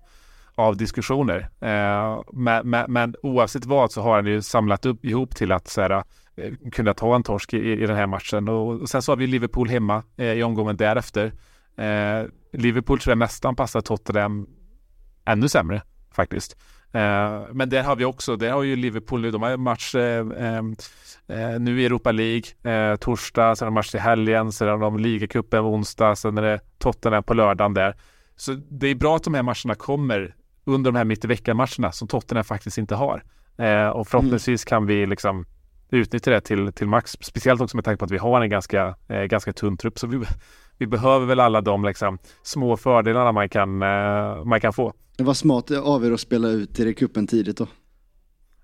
[0.55, 1.39] av diskussioner.
[1.39, 5.67] Uh, men, men, men, oavsett vad så har han ju samlat upp ihop till att
[5.67, 6.03] så här, uh,
[6.71, 9.27] kunna ta en torsk i, i den här matchen och, och sen så har vi
[9.27, 11.31] Liverpool hemma uh, i omgången därefter.
[11.77, 14.47] Eh, Liverpool tror jag nästan passar Tottenham
[15.25, 16.57] ännu sämre faktiskt.
[16.91, 20.27] Eh, men där har vi också, där har ju Liverpool nu, de har match eh,
[21.27, 22.43] eh, nu i Europa League,
[22.73, 26.41] eh, torsdag, sen har de match i helgen, sen har de ligacupen onsdag, sen är
[26.41, 27.95] det Tottenham på lördagen där.
[28.35, 31.91] Så det är bra att de här matcherna kommer under de här mitt i veckan-matcherna
[31.91, 33.23] som Tottenham faktiskt inte har.
[33.57, 35.45] Eh, och förhoppningsvis kan vi liksom
[35.89, 37.17] utnyttja det till, till max.
[37.21, 39.99] Speciellt också med tanke på att vi har en ganska, eh, ganska tunn trupp.
[39.99, 40.25] Så vi,
[40.83, 44.93] vi behöver väl alla de liksom, små fördelarna man kan, eh, man kan få.
[45.17, 47.67] Det var smart av er att spela ut i kuppen tidigt då.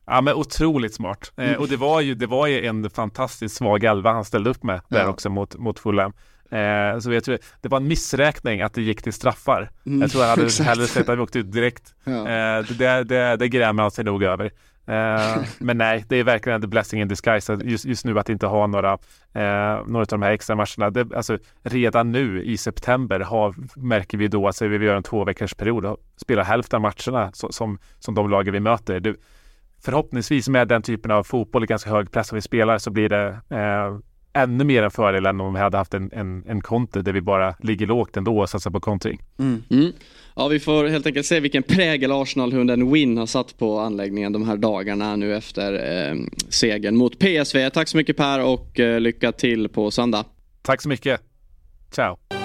[0.05, 1.31] Ja men otroligt smart.
[1.37, 1.59] Eh, mm.
[1.59, 4.81] och det var, ju, det var ju en fantastiskt svag elva han ställde upp med
[4.89, 5.07] där ja.
[5.07, 6.13] också mot, mot Fulham.
[6.51, 9.71] Eh, så jag tror det var en missräkning att det gick till straffar.
[9.85, 11.93] Mm, jag tror jag hade hellre sett att vi åkte ut direkt.
[12.03, 12.11] Ja.
[12.11, 14.51] Eh, det, det, det grämer han sig nog över.
[14.89, 18.47] Eh, men nej, det är verkligen the blessing in disguise just, just nu att inte
[18.47, 18.93] ha några,
[19.33, 20.89] eh, några av de här extra matcherna.
[20.89, 25.25] Det, alltså, redan nu i september har, märker vi då att vi gör en två
[25.25, 28.99] veckors period och spelar hälften av matcherna som, som, som de lager vi möter.
[28.99, 29.19] Du,
[29.83, 33.09] förhoppningsvis med den typen av fotboll i ganska hög press som vi spelar så blir
[33.09, 33.97] det eh,
[34.33, 37.21] ännu mer en fördel än om vi hade haft en, en, en konter där vi
[37.21, 39.21] bara ligger lågt ändå och satsar på kontring.
[39.39, 39.63] Mm.
[39.69, 39.91] Mm.
[40.35, 44.47] Ja, vi får helt enkelt se vilken prägel Arsenal-hunden Win har satt på anläggningen de
[44.47, 46.15] här dagarna nu efter eh,
[46.49, 47.69] segern mot PSV.
[47.69, 50.25] Tack så mycket Per och eh, lycka till på söndag.
[50.61, 51.21] Tack så mycket.
[51.91, 52.38] Ciao.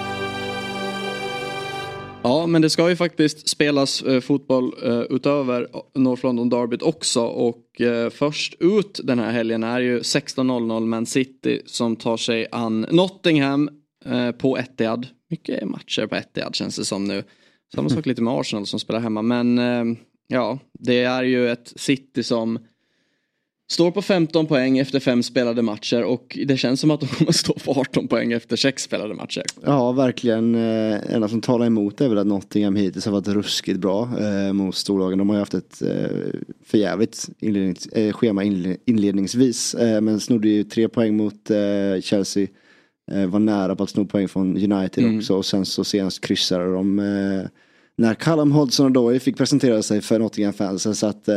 [2.25, 7.21] Ja, men det ska ju faktiskt spelas eh, fotboll eh, utöver North London Derbyt också
[7.21, 12.47] och eh, först ut den här helgen är ju 16.00 Man City som tar sig
[12.51, 13.69] an Nottingham
[14.05, 15.07] eh, på Etihad.
[15.29, 17.23] Mycket matcher på Etihad känns det som nu.
[17.75, 19.97] Samma sak lite med Arsenal som spelar hemma men eh,
[20.27, 22.59] ja, det är ju ett City som
[23.67, 27.31] Står på 15 poäng efter fem spelade matcher och det känns som att de kommer
[27.31, 29.43] stå på 18 poäng efter sex spelade matcher.
[29.63, 30.55] Ja, verkligen.
[30.55, 34.53] Eh, enda som talar emot är väl att Nottingham hittills har varit ruskigt bra eh,
[34.53, 35.17] mot storlagen.
[35.17, 36.07] De har ju haft ett eh,
[36.65, 38.43] förjävligt inlednings, eh, schema
[38.85, 39.75] inledningsvis.
[39.79, 41.51] Men snodde ju tre poäng mot
[42.01, 42.47] Chelsea.
[43.27, 45.17] Var nära på att sno poäng från United mm.
[45.17, 46.95] också och sen så senast kryssade de
[47.97, 50.95] när Callum Hudson-Odoi fick presentera sig för Nottingham-fansen.
[50.95, 51.29] Så att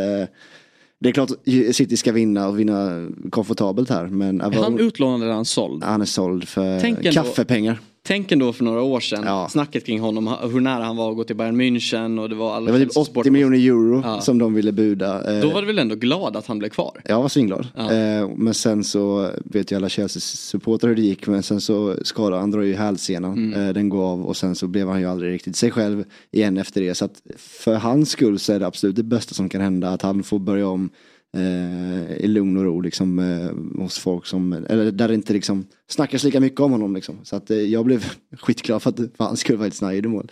[1.01, 1.31] det är klart
[1.73, 4.07] City ska vinna och vinna komfortabelt här.
[4.07, 5.85] Men är han utlånad eller är han såld?
[5.85, 7.79] Han är såld för kaffepengar.
[8.09, 9.49] Tänk ändå för några år sedan, ja.
[9.49, 12.57] snacket kring honom, hur nära han var att gå till Bayern München och det var
[12.57, 14.21] alla Det var typ 80 miljoner euro ja.
[14.21, 15.41] som de ville buda.
[15.41, 17.01] Då var du väl ändå glad att han blev kvar?
[17.05, 17.67] Jag var svinglad.
[17.77, 17.93] Ja.
[17.93, 22.41] Eh, men sen så vet ju alla Chelsea-supportrar hur det gick, men sen så skadade
[22.41, 23.67] han, drar ju hälsenan, mm.
[23.67, 26.59] Eh, den går av och sen så blev han ju aldrig riktigt sig själv igen
[26.59, 26.95] efter det.
[26.95, 30.03] Så att för hans skull så är det absolut det bästa som kan hända, att
[30.03, 30.91] han får börja om
[31.37, 35.67] eh, i lugn och ro liksom eh, hos folk som, eller där det inte liksom
[35.89, 37.19] snackas lika mycket om honom liksom.
[37.23, 38.05] Så att eh, jag blev
[38.37, 40.31] skitglad för att för hans skull faktiskt närgjorde mål.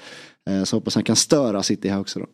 [0.51, 2.27] Eh, så hoppas han kan störa City här också då.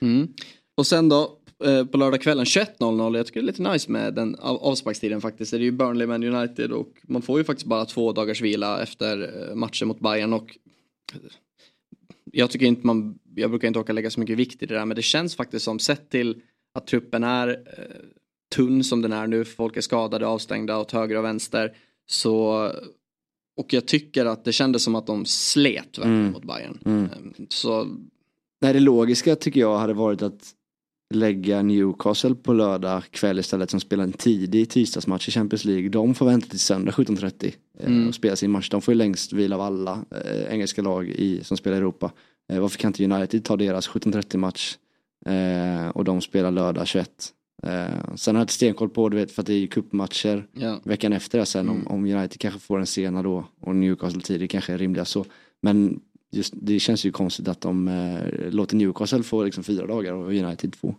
[0.00, 0.28] Mm.
[0.76, 4.36] Och sen då eh, på lördagskvällen 21.00, jag tycker det är lite nice med den
[4.38, 5.50] avsparkstiden faktiskt.
[5.50, 8.82] Det är ju Burnley Man United och man får ju faktiskt bara två dagars vila
[8.82, 10.58] efter eh, matchen mot Bayern och
[11.14, 11.20] eh,
[12.32, 14.84] jag tycker inte man, jag brukar inte åka lägga så mycket vikt i det där
[14.84, 16.40] men det känns faktiskt som sett till
[16.74, 17.84] att truppen är eh,
[18.54, 19.44] tunn som den är nu.
[19.44, 21.76] Folk är skadade, avstängda åt höger och vänster.
[22.06, 22.70] Så,
[23.56, 26.32] och jag tycker att det kändes som att de slet mm.
[26.32, 26.78] mot Bayern.
[26.84, 27.04] Mm.
[27.04, 27.86] Ehm, så...
[28.60, 30.54] Nej, det logiska tycker jag hade varit att
[31.14, 35.88] lägga Newcastle på lördag kväll istället som spelar en tidig tisdagsmatch i Champions League.
[35.88, 38.08] De får vänta till söndag 17.30 eh, mm.
[38.08, 38.70] och spela sin match.
[38.70, 42.12] De får ju längst vila av alla äh, engelska lag i, som spelar i Europa.
[42.52, 44.76] Äh, varför kan inte United ta deras 17.30 match
[45.26, 47.32] Eh, och de spelar lördag 21.
[47.62, 50.80] Eh, sen har jag inte stenkoll på, du vet, för att det är cupmatcher ja.
[50.84, 51.68] veckan efter det sen.
[51.68, 51.86] Mm.
[51.86, 55.24] Om, om United kanske får en sena då och Newcastle tidigt kanske är rimliga så.
[55.60, 56.00] Men
[56.30, 60.28] just, det känns ju konstigt att de eh, låter Newcastle få liksom fyra dagar och
[60.28, 60.94] United två.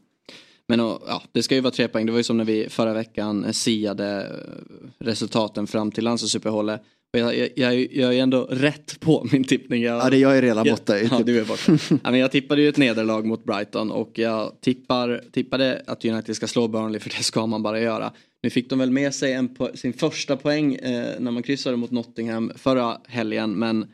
[0.67, 2.05] Men ja, det ska ju vara tre poäng.
[2.05, 6.82] Det var ju som när vi förra veckan siade eh, resultaten fram till landslagsuppehållet.
[7.12, 9.84] Jag, jag, jag, jag är ändå rätt på min tippning.
[9.84, 10.99] Jag, ja, det jag är redan borta.
[10.99, 11.78] Ja, du är borta.
[12.03, 16.36] ja, men jag tippade ju ett nederlag mot Brighton och jag tippar, tippade att United
[16.36, 18.14] ska slå Burnley för det ska man bara göra.
[18.43, 21.91] Nu fick de väl med sig en sin första poäng eh, när man kryssade mot
[21.91, 23.88] Nottingham förra helgen men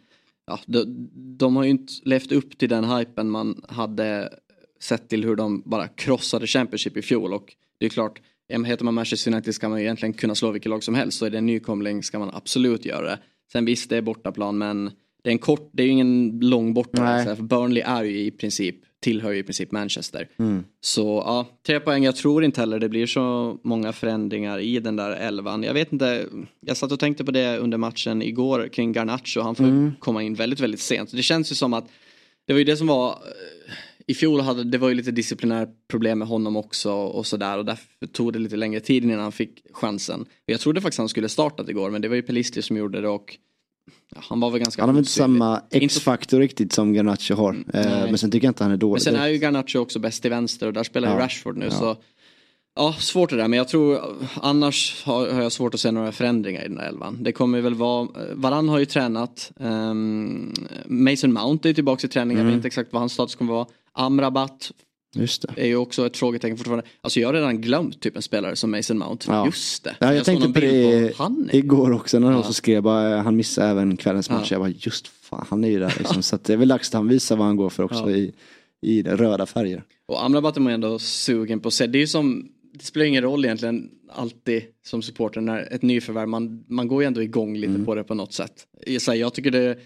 [0.47, 4.34] ja, de, de har ju inte levt upp till den hypen man hade
[4.80, 8.93] sett till hur de bara krossade Championship i fjol och det är klart Heter man
[8.93, 11.17] Manchester United ska man egentligen kunna slå vilket lag som helst.
[11.17, 13.19] Så är det en nykomling ska man absolut göra det.
[13.51, 14.91] Sen visst, det är bortaplan men
[15.23, 17.23] det är en kort, det är ju ingen lång borta.
[17.35, 20.27] För Burnley är ju i princip, tillhör ju i princip Manchester.
[20.39, 20.63] Mm.
[20.81, 22.03] Så ja, tre poäng.
[22.03, 25.63] Jag tror inte heller det blir så många förändringar i den där elvan.
[25.63, 26.25] Jag vet inte,
[26.59, 29.41] jag satt och tänkte på det under matchen igår kring Garnacho.
[29.41, 29.91] Han får mm.
[29.99, 31.11] komma in väldigt, väldigt sent.
[31.11, 31.85] Det känns ju som att
[32.47, 33.17] det var ju det som var
[34.07, 37.65] i fjol hade det var ju lite disciplinära problem med honom också och sådär och
[37.65, 40.25] därför tog det lite längre tid innan han fick chansen.
[40.45, 43.09] Jag trodde faktiskt han skulle startat igår men det var ju Pelistri som gjorde det
[43.09, 43.37] och
[44.15, 47.49] ja, han var väl ganska Han har väl inte samma X-faktor riktigt som Garnacho har.
[47.49, 48.91] Mm, eh, men sen tycker jag inte han är dålig.
[48.93, 51.65] Men sen är ju Garnacho också bäst till vänster och där spelar ju Rashford nu
[51.65, 51.71] ja.
[51.71, 51.97] så
[52.76, 53.99] Ja, svårt det där men jag tror
[54.41, 57.17] annars har, har, jag svårt att se några förändringar i den där elvan.
[57.23, 60.53] Det kommer väl vara, Varann har ju tränat, um,
[60.86, 62.45] Mason Mount är ju tillbaka i träning, mm.
[62.45, 63.67] jag vet inte exakt vad hans status kommer vara.
[63.93, 64.71] Amrabat
[65.15, 65.61] Just det.
[65.61, 66.86] är ju också ett frågetecken fortfarande.
[67.01, 69.26] Alltså jag har redan glömt typ en spelare som Mason Mount.
[69.32, 69.45] Ja.
[69.45, 69.95] Just det.
[69.99, 72.43] Ja, jag, jag tänkte på det på igår också när ja.
[72.43, 74.51] skrev bara, han missade även kvällens match.
[74.51, 74.55] Ja.
[74.55, 76.23] Jag bara just fan han är ju där liksom.
[76.23, 78.34] Så det är väl dags att han visar vad han går för också i,
[78.82, 79.84] i röda färger.
[80.07, 81.88] Och Amrabat är man ändå sugen på att se.
[81.88, 82.49] Det är ju som
[82.80, 87.07] det spelar ingen roll egentligen alltid som supporter när ett nyförvärv, man, man går ju
[87.07, 87.86] ändå igång lite mm.
[87.86, 88.67] på det på något sätt.
[88.86, 89.78] Jag, jag tycker det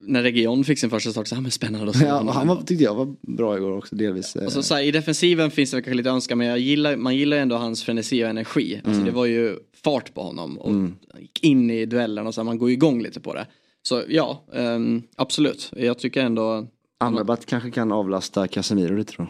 [0.00, 2.62] när Region fick sin första start så här, men spännande att se ja, Han var,
[2.62, 4.36] tyckte jag var bra igår också delvis.
[4.36, 7.36] Alltså, så här, I defensiven finns det kanske lite önska men jag gillar, man gillar
[7.36, 8.76] ändå hans frenesi och energi.
[8.76, 9.04] Alltså, mm.
[9.04, 10.94] Det var ju fart på honom och mm.
[11.18, 13.46] gick in i duellen och så här, man går igång lite på det.
[13.82, 15.72] Så ja, um, absolut.
[15.76, 16.66] Jag tycker ändå...
[16.98, 19.26] Amrabat kanske kan avlasta Casemiro lite då.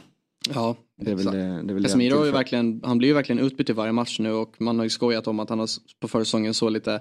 [0.55, 3.39] Ja, det är väl det, det är väl Casemiro är verkligen, han blir ju verkligen
[3.39, 5.69] utbytt i varje match nu och man har ju skojat om att han har
[6.01, 7.01] på försäsongen så lite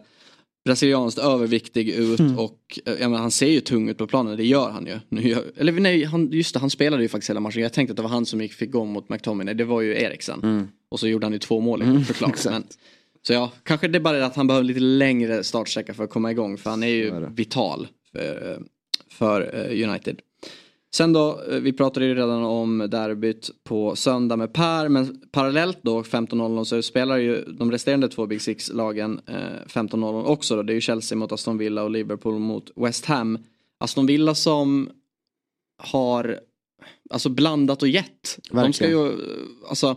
[0.66, 2.40] brasilianskt överviktig ut mm.
[2.40, 5.00] och eh, jag menar, han ser ju tung ut på planen, det gör han ju.
[5.10, 7.62] Nu, eller nej, han, just det, han spelade ju faktiskt hela matchen.
[7.62, 10.02] Jag tänkte att det var han som gick, fick gå mot McTominay, det var ju
[10.02, 10.40] Eriksen.
[10.44, 10.68] Mm.
[10.90, 12.46] Och så gjorde han ju två mål mm, såklart.
[12.46, 12.64] Men,
[13.22, 16.10] så ja, kanske det är bara det att han behöver lite längre startsträcka för att
[16.10, 18.60] komma igång för han är ju vital för,
[19.10, 20.20] för eh, United.
[20.96, 25.78] Sen då, eh, vi pratade ju redan om derbyt på söndag med Per, men parallellt
[25.82, 29.36] då 15.00 så spelar ju de resterande två Big Six-lagen eh,
[29.68, 30.64] 15.00 också då.
[30.64, 33.38] Det är ju Chelsea mot Aston Villa och Liverpool mot West Ham.
[33.78, 34.90] Aston Villa som
[35.78, 36.40] har
[37.10, 38.40] alltså blandat och gett.
[38.52, 38.66] Verkligen.
[38.66, 39.12] De ska ju,
[39.70, 39.96] alltså,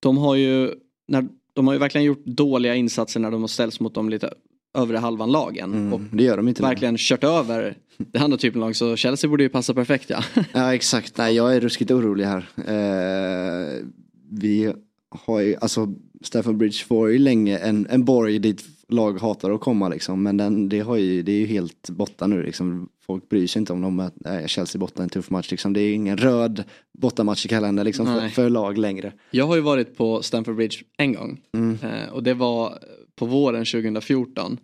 [0.00, 0.74] de har ju,
[1.08, 4.34] när, de har ju verkligen gjort dåliga insatser när de har ställts mot de lite
[4.78, 5.72] övre halvan lagen.
[5.72, 6.62] Mm, och det gör de inte.
[6.62, 6.98] Verkligen nu.
[7.00, 7.76] kört över
[8.12, 10.24] det andra typen av lag så Chelsea borde ju passa perfekt ja.
[10.52, 12.48] ja exakt, nej jag är ruskigt orolig här.
[12.56, 13.84] Eh,
[14.30, 14.72] vi
[15.10, 19.60] har ju, alltså Stafford Bridge var ju länge en, en borg dit lag hatar att
[19.60, 20.22] komma liksom.
[20.22, 22.88] Men den, det, har ju, det är ju helt borta nu liksom.
[23.06, 25.72] Folk bryr sig inte om de är Chelsea borta en tuff match liksom.
[25.72, 26.64] Det är ingen röd
[26.98, 29.12] bortamatch i kalendern liksom för, för, lag längre.
[29.30, 31.40] Jag har ju varit på Stamford Bridge en gång.
[31.54, 31.78] Mm.
[31.82, 32.78] Eh, och det var
[33.16, 34.58] på våren 2014.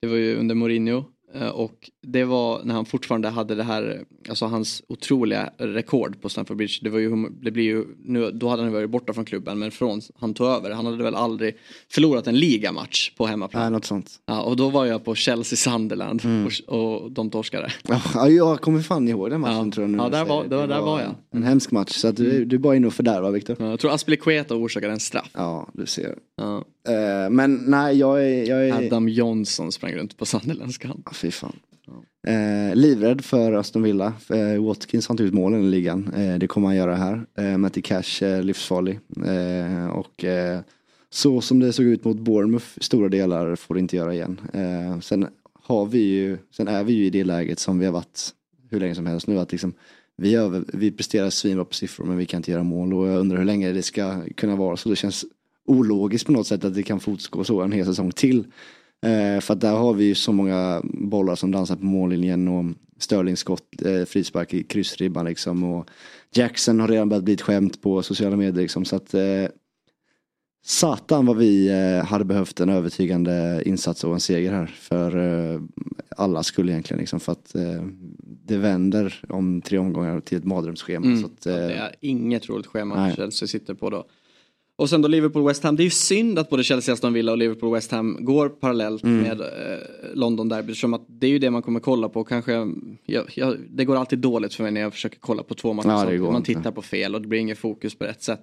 [0.00, 1.04] Det var ju under Mourinho.
[1.34, 6.28] Eh, och det var när han fortfarande hade det här, alltså hans otroliga rekord på
[6.28, 6.74] Stamford Bridge.
[6.82, 9.70] Det var ju, det blir ju, nu, då hade han varit borta från klubben men
[9.70, 11.56] från han tog över, han hade väl aldrig
[11.90, 13.62] förlorat en ligamatch på hemmaplan.
[13.62, 14.10] Nej, något sånt.
[14.26, 16.46] Ja, och då var jag på Chelsea Sunderland mm.
[16.46, 17.72] och, och de torskade.
[18.14, 19.72] Ja, jag kommer fan ihåg den matchen ja.
[19.72, 19.98] tror jag nu.
[19.98, 21.14] Ja, där var, det var, där var jag.
[21.30, 22.48] En hemsk match, så att du, mm.
[22.48, 23.56] du bara inne och fördärvar Viktor.
[23.58, 25.30] Ja, jag tror Aspilicueta orsakade en straff.
[25.34, 26.14] Ja, du ser.
[26.36, 26.64] Ja.
[26.88, 28.86] Uh, men nej, jag är, jag är...
[28.86, 31.08] Adam Johnson sprang runt på Sunderlands kant.
[31.12, 31.56] fy fan.
[32.26, 34.12] Eh, livrädd för Aston Villa.
[34.30, 36.12] Eh, Watkins har inte ut målen i ligan.
[36.40, 37.26] Det kommer han göra här.
[37.38, 39.00] Eh, Matty Cash är livsfarlig.
[39.92, 40.24] Och
[41.10, 44.40] så som det såg ut mot Bournemouth stora delar får det inte göra igen.
[45.02, 45.26] Sen
[45.62, 48.28] har vi ju, sen är vi ju i det läget som vi har varit
[48.70, 49.38] hur länge som helst nu.
[49.38, 49.72] Att liksom,
[50.16, 53.20] vi, över, vi presterar svinbra på siffror men vi kan inte göra mål och jag
[53.20, 54.88] undrar hur länge det ska kunna vara så.
[54.88, 55.24] Det känns
[55.66, 58.38] ologiskt på något sätt att det kan fortgå så en hel säsong till.
[59.02, 62.64] Eh, för att där har vi ju så många bollar som dansar på mållinjen och
[62.98, 65.64] Sterling skott, eh, frispark i kryssribban liksom.
[65.64, 65.90] Och
[66.34, 68.84] Jackson har redan börjat bli ett skämt på sociala medier liksom.
[68.84, 69.46] Så att eh,
[70.66, 74.66] Satan vad vi eh, hade behövt en övertygande insats och en seger här.
[74.66, 75.60] För eh,
[76.16, 77.20] alla skulle egentligen liksom.
[77.20, 77.82] För att eh,
[78.46, 81.06] det vänder om tre omgångar till ett mardrömsschema.
[81.06, 81.20] Mm.
[81.20, 84.06] Så att, det är inget roligt schema Chelsea sitter på då.
[84.76, 85.76] Och sen då Liverpool-West Ham.
[85.76, 89.22] Det är ju synd att både Chelsea, Aston Villa och Liverpool-West Ham går parallellt mm.
[89.22, 89.46] med eh,
[90.14, 90.70] London Derby.
[90.70, 92.24] Eftersom att det är ju det man kommer kolla på.
[92.24, 92.52] Kanske,
[93.04, 96.12] ja, ja, det går alltid dåligt för mig när jag försöker kolla på två matcher.
[96.12, 98.40] Ja, man tittar på fel och det blir ingen fokus på rätt sätt.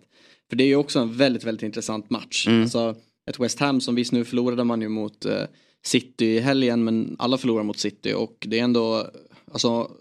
[0.50, 2.48] För det är ju också en väldigt, väldigt intressant match.
[2.48, 2.62] Mm.
[2.62, 2.96] Alltså,
[3.30, 5.44] ett West Ham som visst nu förlorade man ju mot eh,
[5.84, 9.06] City i helgen men alla förlorar mot City och det är ändå,
[9.52, 9.92] alltså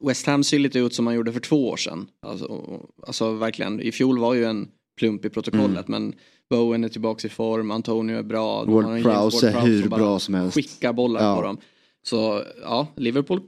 [0.00, 2.06] West Ham ser lite ut som man gjorde för två år sedan.
[2.22, 5.88] Alltså, alltså verkligen, i fjol var ju en plump i protokollet.
[5.88, 6.02] Mm.
[6.02, 6.14] Men
[6.50, 8.64] Bowen är tillbaka i form, Antonio är bra.
[8.64, 10.54] Ward Prowse är hur bra som helst.
[10.54, 11.36] Skickar bollar ja.
[11.36, 11.58] på dem.
[12.02, 13.40] Så ja, Liverpool.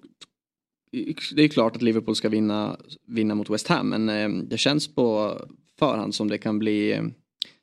[1.34, 2.76] Det är klart att Liverpool ska vinna,
[3.06, 3.88] vinna mot West Ham.
[3.88, 5.36] Men eh, det känns på
[5.78, 7.02] förhand som det kan bli.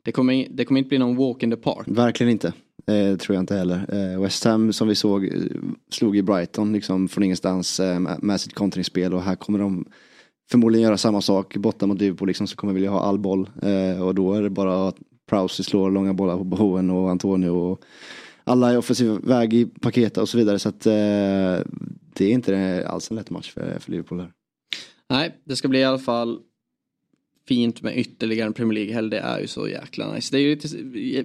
[0.01, 1.88] Det kommer, det kommer inte bli någon walk in the park.
[1.88, 2.53] Verkligen inte.
[2.88, 4.13] Eh, tror jag inte heller.
[4.13, 5.29] Eh, West Ham som vi såg
[5.91, 9.86] slog i Brighton liksom från ingenstans eh, med sitt kontringsspel och här kommer de
[10.51, 13.49] förmodligen göra samma sak borta mot Liverpool liksom, så kommer vilja ha all boll.
[13.61, 14.97] Eh, och då är det bara att
[15.29, 17.81] Prowse slår långa bollar på Bowen och Antonio och
[18.43, 20.59] alla är offensiv väg i paketet och så vidare.
[20.59, 20.91] Så att eh,
[22.13, 24.31] det är inte alls en lätt match för, för Liverpool här.
[25.09, 26.39] Nej, det ska bli i alla fall
[27.47, 29.09] fint med ytterligare en Premier League-helg.
[29.09, 30.36] Det är ju så jäkla nice.
[30.36, 30.67] Det är ju, lite,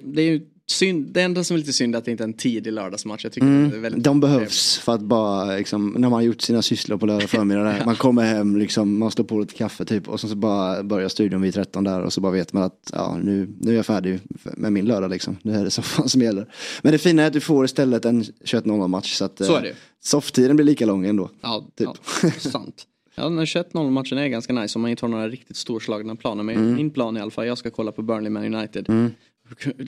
[0.04, 2.28] det är ju synd, det enda som är lite synd är att det inte är
[2.28, 3.24] en tidig lördagsmatch.
[3.24, 6.20] Jag tycker mm, det är väldigt de behövs för att bara, liksom, när man har
[6.20, 9.84] gjort sina sysslor på lördag förmiddag, man kommer hem, liksom, man slår på lite kaffe
[9.84, 12.90] typ och så bara börjar studion vid 13 där och så bara vet man att
[12.92, 15.36] ja, nu, nu är jag färdig med min lördag liksom.
[15.42, 16.46] Nu är det soffan som gäller.
[16.82, 19.62] Men det fina är att du får istället en 21.00 match så att så är
[19.62, 19.68] det.
[19.68, 21.30] Eh, softtiden blir lika lång ändå.
[21.40, 21.88] Ja, typ.
[22.22, 22.86] ja sant.
[23.14, 26.42] Ja, den 21-0 matchen är ganska nice om man inte har några riktigt storslagna planer.
[26.42, 26.74] Men mm.
[26.74, 28.88] min plan i alla fall, jag ska kolla på Burnley Man United.
[28.88, 29.10] Mm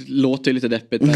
[0.06, 1.02] låter ju lite deppigt.
[1.02, 1.08] Och,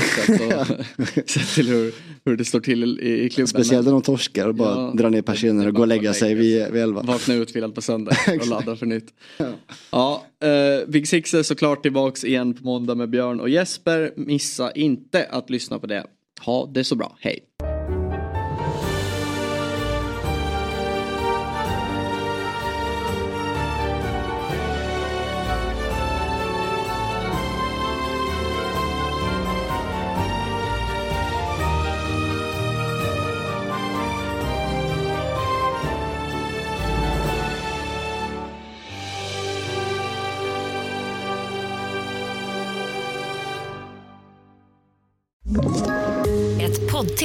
[1.26, 1.94] sett till hur,
[2.24, 3.48] hur det står till i, i klubben.
[3.48, 6.34] Speciellt när de torskar och bara ja, drar ner persienner och går och lägga sig
[6.34, 7.02] vid, vid elva.
[7.02, 9.14] Vakna utvilad på söndag och ladda för nytt.
[9.38, 9.52] Ja,
[9.90, 14.12] ja uh, Big Six är såklart tillbaks igen på måndag med Björn och Jesper.
[14.16, 16.06] Missa inte att lyssna på det.
[16.40, 17.40] Ha det så bra, hej!